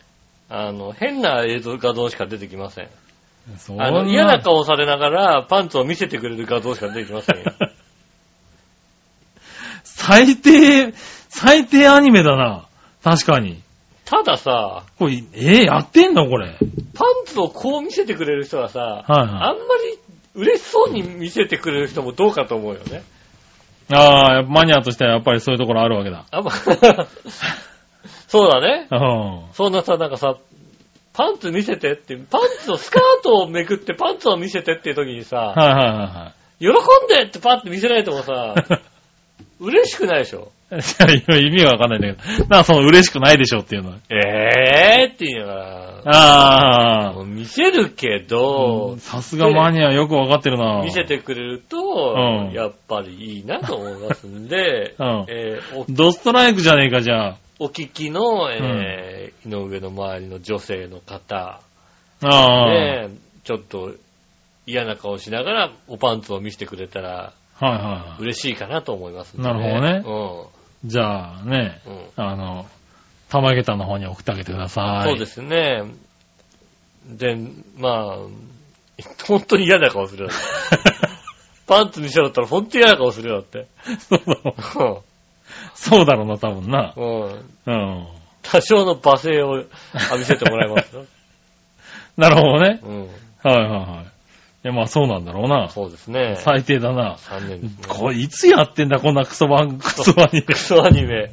[0.50, 2.88] あの、変な映像画像しか出てきません。
[3.78, 7.52] あの、嫌な顔されながらパンツを見せてくれる画像しか出てきませんよ。
[9.84, 10.92] 最低、
[11.28, 12.66] 最低アニメだな。
[13.02, 13.62] 確かに。
[14.04, 16.56] たださ、これ、えーやってんのこれ？
[16.94, 19.98] パンツをこう見せてくれる人はさ、はいはいあんまり
[20.34, 23.02] 嬉しそうに見せてくれる人もどうかと思うよね。
[23.92, 26.24] ああ、マニアとしてはやっぱりそういうところあるわけだ。
[26.30, 26.50] あんま
[28.28, 28.88] そうだね。
[28.90, 29.42] うん。
[29.52, 30.36] そんなさ、なんかさ、
[31.14, 38.54] パンツ見せてって、パンツのスカートをめくってパンツを見せてっていう時にさ、はいはいは喜んでってパンって見せられてもさ、
[39.60, 40.50] 嬉しくないでしょ？
[40.72, 42.46] 意味がわかんないんだけど。
[42.48, 43.96] なその嬉しくないでしょっていうのは。
[44.10, 47.24] えーって言いながら、ああ。
[47.24, 50.80] 見せるけど、さすがマニアよくわかってるな。
[50.82, 51.76] 見せてくれると、
[52.48, 57.36] うんやっぱりいいなと思いますんで、うんえーおドストライクじゃねえか、じゃあ。
[57.58, 59.14] お聞きの、えー
[59.46, 61.60] 井上の周りの女性の方、
[62.22, 62.70] ああ。
[62.70, 63.10] ね、
[63.44, 63.94] ちょっと
[64.66, 68.22] 嫌な顔しながらおパンツを見せてくれたらはいはいはい。
[68.22, 70.50] 嬉しいかなと思いますんで、なるほどねど
[70.84, 71.80] じゃあね、ね。
[71.86, 71.92] うん。
[71.92, 72.66] うんあの、
[73.28, 75.08] 玉下駄の方に送ってあげてください。
[75.08, 75.84] そうですね。
[77.06, 77.36] で、
[77.76, 78.18] まあ、
[79.26, 80.30] 本当に嫌な顔するよ。
[81.66, 83.66] パンツ見せろったら本当に嫌な顔するよって。
[83.98, 85.00] そうだ
[85.74, 86.94] そうだろうな、多分な。
[86.96, 87.22] うん。
[87.66, 88.06] うん。
[88.42, 89.68] 多少の罵声を浴
[90.18, 91.04] びせてもらいますよ。
[92.16, 92.80] なるほどね。
[92.82, 93.00] うん。
[93.00, 94.04] はいはいはい。
[94.64, 95.68] いや、まあそうなんだろうな。
[95.68, 96.36] そうですね。
[96.38, 97.16] 最低だな。
[97.16, 97.84] 3年ですね。
[97.88, 100.58] これ、いつやってんだ、こんなクソ番、クソアニメ ク。
[100.58, 101.32] ソアニメ。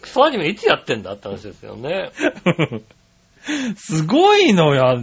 [0.00, 2.10] クソアニメいつやってんだって話ですよね。
[3.76, 4.94] すごいのや。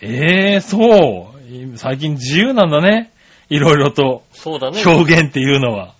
[0.00, 1.76] ええそう。
[1.76, 3.10] 最近自由なんだね。
[3.48, 4.82] いろいろとそうだね。
[4.84, 5.95] 表現っていうのは。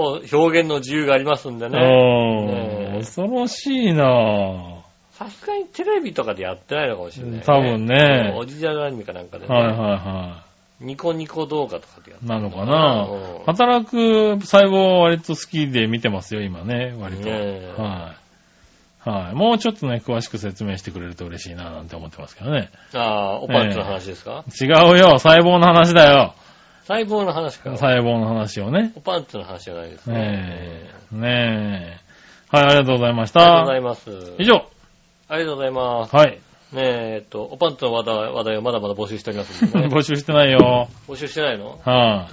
[0.00, 1.78] 表現の自由がありますんでね。
[1.78, 7.42] うん恐ろしいなさすがにテレビとかでやってないのかもしれない、ね。
[7.44, 9.54] 多分ねオリジナルアニメかなんかでね。
[9.54, 10.44] はいはいは
[10.80, 12.28] ニコニコ動画とかでやってい。
[12.28, 17.24] なのかなうん働く細胞は割と好きで見てますよ、今ね、割と。
[17.24, 18.14] ねえは
[19.04, 19.08] い。
[19.10, 19.34] はい。
[19.34, 22.70] もうちょっとね、詳しく説明してくれると嬉しいななんて思ってますけどね。
[22.94, 26.34] ああ、おパンツの話ですか、違うよ、細胞の話だよ。
[26.88, 27.72] 細胞の話か。
[27.72, 28.92] 細胞の話をね。
[28.96, 30.14] おパンツの話じゃないですね。
[30.14, 31.16] ねえ。
[31.16, 32.00] ね
[32.50, 32.56] え。
[32.56, 33.76] はい、ありがとうございましありがとうござた。
[33.76, 34.34] います。
[34.38, 34.66] 以上。
[35.28, 36.16] ありがとうございます。
[36.16, 36.40] はい。
[36.72, 39.86] ねえ、えっと、おパンツの話題話題をまだまだ募集しておりますんで、ね。
[39.94, 40.88] 募集してないよ。
[41.08, 41.78] 募集してないの？
[41.82, 42.28] は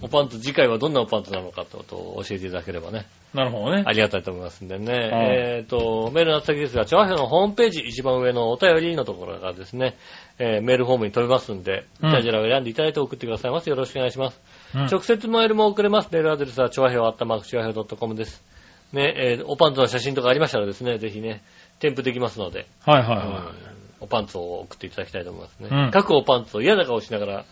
[0.00, 3.06] おパンツ、次回はどんなおパンツなのかってことを教えていただければね。
[3.34, 3.36] い。
[3.36, 3.82] なるほどね。
[3.84, 4.92] ありがたいと思いますんでね。
[4.92, 9.96] はいえっ、と、メールの先ですが、チョアヘのホームページ一番上のお便りのところがですね、
[10.38, 13.68] えーメールフォームに飛びますんで、うんじゃじゃらを選んでいただいて送ってくださいます。
[13.68, 14.40] よろしくお願いします。
[14.76, 16.10] うん直接メールも送れます。
[16.12, 18.44] メールアドレスは、チョアヘオアットマークチョアヘオ .com です。
[18.92, 21.42] ね、えーおパンツの写真とかありましたらですね、ぜひね、
[21.80, 23.52] 添付できますので、はいはいうんは
[24.00, 25.68] おパンツを送っていただきたいと思いますね。
[25.70, 27.44] うん各おパンツを嫌な顔しながら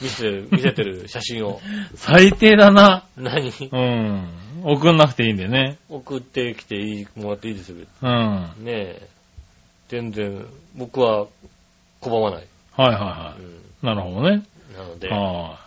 [0.00, 1.60] 見せ 見せてる写真を、
[1.94, 1.96] い。
[1.96, 3.04] 最低だな。
[3.16, 3.50] 何？
[3.72, 4.28] うん。
[4.64, 5.78] 送んなくていいんでね。
[5.88, 7.86] 送ってきていい、もらっていいですよ。
[8.02, 8.08] うん。
[8.08, 9.08] はねえ。
[9.88, 11.26] 全然、僕は
[12.00, 12.44] 拒まない。
[12.44, 12.46] い
[12.80, 13.48] はいはうんい。
[13.82, 14.42] なるほどね。
[14.76, 15.58] なので、は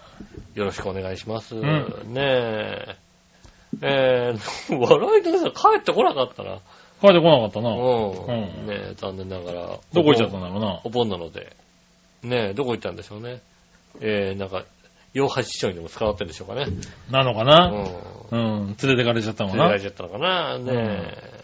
[0.55, 1.55] よろしくお願いします。
[1.55, 2.95] んねえ。
[3.81, 4.37] えー、
[4.75, 6.59] 笑いのさん帰ってこなかったな。
[6.97, 7.01] い。
[7.01, 7.69] 帰ってこなかったな。
[7.69, 8.11] うん。
[8.11, 9.79] うんねえ、残念ながら。
[9.93, 10.81] どこ行っちゃったんだろうな。
[10.83, 11.55] お盆なので。
[12.23, 13.41] ねえ、どこ行ったんでしょうね。
[14.01, 14.65] えー、なんか、
[15.13, 16.67] 洋八市長にでも捕まってるんでしょうかね。
[17.09, 17.69] なのかうな。
[17.69, 17.85] ん。
[18.31, 18.75] うん。
[18.81, 19.81] 連れてかれちゃったのかな連れられ。
[19.81, 20.57] ちゃったのかな。
[20.59, 21.37] ねえ。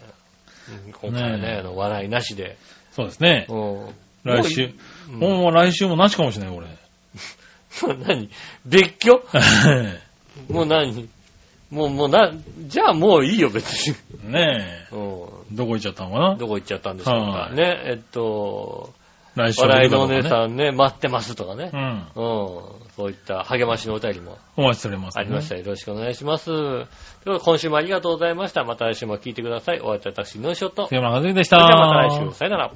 [0.87, 2.57] うん今回はね、あの、笑いなしで。
[2.91, 3.47] そうですね。
[3.49, 3.93] うん。
[4.23, 4.73] 来週。
[5.09, 6.67] うんもう来週もなしかもしれない、俺。
[8.07, 8.29] 何？
[8.65, 9.11] 別居？
[10.49, 11.09] もう何？
[11.73, 12.31] もう、もうな、
[12.67, 13.95] じゃあもういいよ、別に。
[14.31, 15.55] ねうえ。
[15.55, 16.35] どこ行っちゃったのかな？
[16.35, 17.25] どこ行っちゃったんでしょうか。
[17.25, 18.93] はいね、えっと、
[19.35, 20.23] 来週笑いのお姉ん。
[20.23, 21.75] さんね、待ってますとかねう。
[21.75, 21.79] ん。
[21.79, 22.03] うん。
[22.95, 25.17] そういった励ましのお便りもお待ちしております。
[25.17, 25.55] ありました。
[25.55, 26.45] よろしくお願いします。
[26.45, 26.87] というこ
[27.25, 28.63] とで今週もありがとうございました。
[28.63, 29.79] また来週も聞いてください。
[29.81, 30.83] お会いいたい私、ノーショット。
[30.83, 31.57] そ杉村和之でした。
[31.57, 32.71] れではまた来週、さよなら。